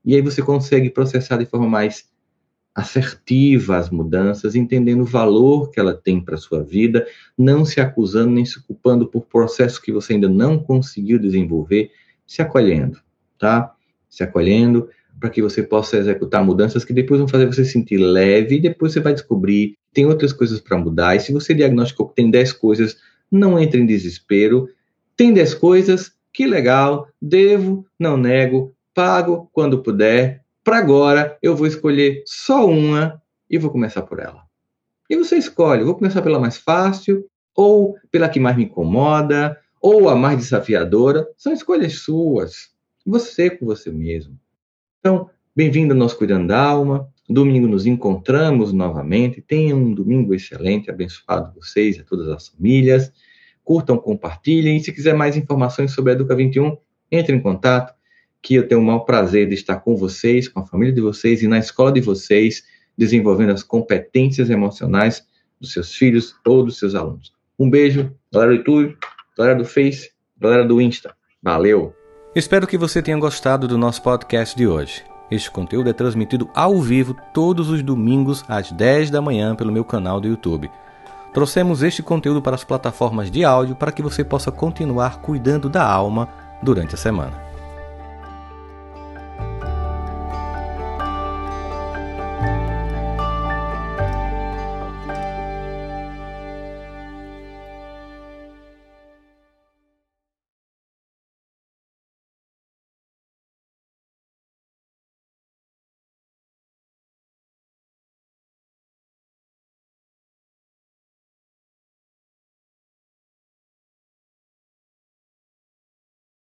E 0.03 0.15
aí 0.15 0.23
você 0.23 0.41
consegue 0.41 0.89
processar 0.89 1.37
de 1.37 1.47
forma 1.47 1.69
mais 1.69 2.09
assertiva 2.75 3.77
às 3.77 3.91
mudanças, 3.91 4.55
entendendo 4.55 5.03
o 5.03 5.07
valor 5.07 5.71
que 5.71 5.79
ela 5.79 5.95
tem 5.95 6.21
para 6.21 6.35
a 6.35 6.39
sua 6.39 6.63
vida, 6.63 7.07
não 7.37 7.65
se 7.65 7.81
acusando 7.81 8.33
nem 8.33 8.45
se 8.45 8.61
culpando 8.63 9.07
por 9.07 9.27
processos 9.27 9.79
que 9.79 9.93
você 9.93 10.15
ainda 10.15 10.29
não 10.29 10.59
conseguiu 10.59 11.19
desenvolver, 11.19 11.91
se 12.27 12.43
acolhendo, 12.43 12.99
tá? 13.39 13.75
Se 14.09 14.23
acolhendo 14.23 14.89
para 15.21 15.31
que 15.31 15.43
você 15.43 15.63
possa 15.63 15.97
executar 15.97 16.45
mudanças 16.45 16.85
que 16.85 16.93
depois 16.93 17.19
vão 17.19 17.29
fazer 17.29 17.47
você 17.47 17.65
sentir 17.65 17.99
leve 17.99 18.57
e 18.57 18.61
depois 18.61 18.93
você 18.93 19.01
vai 19.01 19.13
descobrir 19.13 19.77
tem 19.95 20.05
outras 20.05 20.33
coisas 20.33 20.61
para 20.61 20.77
mudar. 20.77 21.15
E 21.15 21.21
se 21.21 21.33
você 21.33 21.55
diagnosticou 21.55 22.09
que 22.09 22.17
tem 22.17 22.29
10 22.29 22.53
coisas, 22.55 22.99
não 23.31 23.59
entre 23.59 23.81
em 23.81 23.87
desespero. 23.87 24.69
Tem 25.17 25.33
10 25.33 25.55
coisas, 25.55 26.13
que 26.33 26.47
legal, 26.47 27.09
devo, 27.23 27.87
não 27.99 28.17
nego, 28.17 28.75
pago 28.93 29.49
quando 29.53 29.83
puder, 29.83 30.43
para 30.65 30.79
agora, 30.79 31.39
eu 31.41 31.55
vou 31.55 31.67
escolher 31.67 32.23
só 32.27 32.67
uma 32.67 33.23
e 33.49 33.57
vou 33.57 33.71
começar 33.71 34.03
por 34.03 34.19
ela. 34.19 34.43
E 35.09 35.17
você 35.17 35.37
escolhe, 35.37 35.85
vou 35.85 35.95
começar 35.95 36.23
pela 36.23 36.41
mais 36.41 36.57
fácil, 36.57 37.25
ou 37.55 37.97
pela 38.11 38.29
que 38.29 38.41
mais 38.41 38.57
me 38.57 38.65
incomoda, 38.65 39.57
ou 39.85 40.09
a 40.09 40.17
mais 40.17 40.39
desafiadora, 40.39 41.29
são 41.37 41.53
escolhas 41.53 41.93
suas. 41.97 42.71
Você 43.05 43.51
com 43.51 43.67
você 43.67 43.93
mesmo. 43.93 44.41
Então, 44.99 45.29
bem-vindo 45.55 45.93
ao 45.93 45.99
nosso 45.99 46.17
Cuidando 46.17 46.49
da 46.49 46.59
Alma. 46.59 47.07
Domingo 47.29 47.69
nos 47.69 47.85
encontramos 47.85 48.73
novamente. 48.73 49.43
Tenham 49.43 49.77
um 49.79 49.93
domingo 49.93 50.35
excelente, 50.35 50.91
abençoado 50.91 51.53
vocês 51.55 51.99
e 51.99 52.01
a 52.01 52.03
todas 52.03 52.29
as 52.29 52.49
famílias. 52.49 53.13
Curtam, 53.63 53.99
compartilhem. 53.99 54.79
E 54.79 54.81
se 54.81 54.91
quiser 54.91 55.15
mais 55.15 55.37
informações 55.37 55.93
sobre 55.93 56.13
a 56.13 56.15
Educa 56.15 56.35
21, 56.35 56.79
entre 57.13 57.37
em 57.37 57.41
contato, 57.41 57.95
que 58.41 58.55
eu 58.55 58.67
tenho 58.67 58.81
o 58.81 58.85
maior 58.85 59.01
prazer 59.01 59.47
de 59.47 59.55
estar 59.55 59.77
com 59.81 59.95
vocês, 59.95 60.49
com 60.49 60.61
a 60.61 60.67
família 60.67 60.95
de 60.95 61.03
vocês 61.03 61.43
e 61.43 61.47
na 61.47 61.59
escola 61.59 61.93
de 61.93 62.01
vocês, 62.01 62.65
desenvolvendo 62.97 63.51
as 63.51 63.63
competências 63.63 64.49
emocionais 64.49 65.27
dos 65.61 65.75
seus 65.75 65.95
filhos 65.95 66.35
ou 66.47 66.65
dos 66.65 66.79
seus 66.79 66.95
alunos. 66.95 67.35
Um 67.59 67.69
beijo, 67.69 68.11
galera 68.33 68.53
do 68.53 68.57
YouTube, 68.57 68.97
galera 69.37 69.57
do 69.57 69.65
Face, 69.65 70.11
galera 70.39 70.65
do 70.65 70.81
Insta. 70.81 71.15
Valeu! 71.43 71.95
Espero 72.35 72.67
que 72.67 72.79
você 72.79 73.03
tenha 73.03 73.19
gostado 73.19 73.69
do 73.69 73.77
nosso 73.77 74.03
podcast 74.03 74.57
de 74.57 74.67
hoje. 74.67 75.05
Este 75.31 75.51
conteúdo 75.51 75.91
é 75.91 75.93
transmitido 75.93 76.49
ao 76.55 76.81
vivo 76.81 77.17
todos 77.33 77.71
os 77.71 77.83
domingos 77.83 78.45
às 78.49 78.71
10 78.71 79.11
da 79.11 79.21
manhã 79.21 79.55
pelo 79.55 79.73
meu 79.73 79.85
canal 79.85 80.21
do 80.21 80.29
YouTube. 80.29 80.71
Trouxemos 81.33 81.83
este 81.83 82.03
conteúdo 82.03 82.41
para 82.41 82.55
as 82.55 82.65
plataformas 82.65 83.31
de 83.31 83.45
áudio 83.45 83.75
para 83.75 83.91
que 83.91 84.03
você 84.03 84.23
possa 84.23 84.53
continuar 84.53 85.21
cuidando 85.21 85.69
da 85.69 85.85
alma 85.85 86.29
durante 86.63 86.95
a 86.95 86.99
semana. 86.99 87.44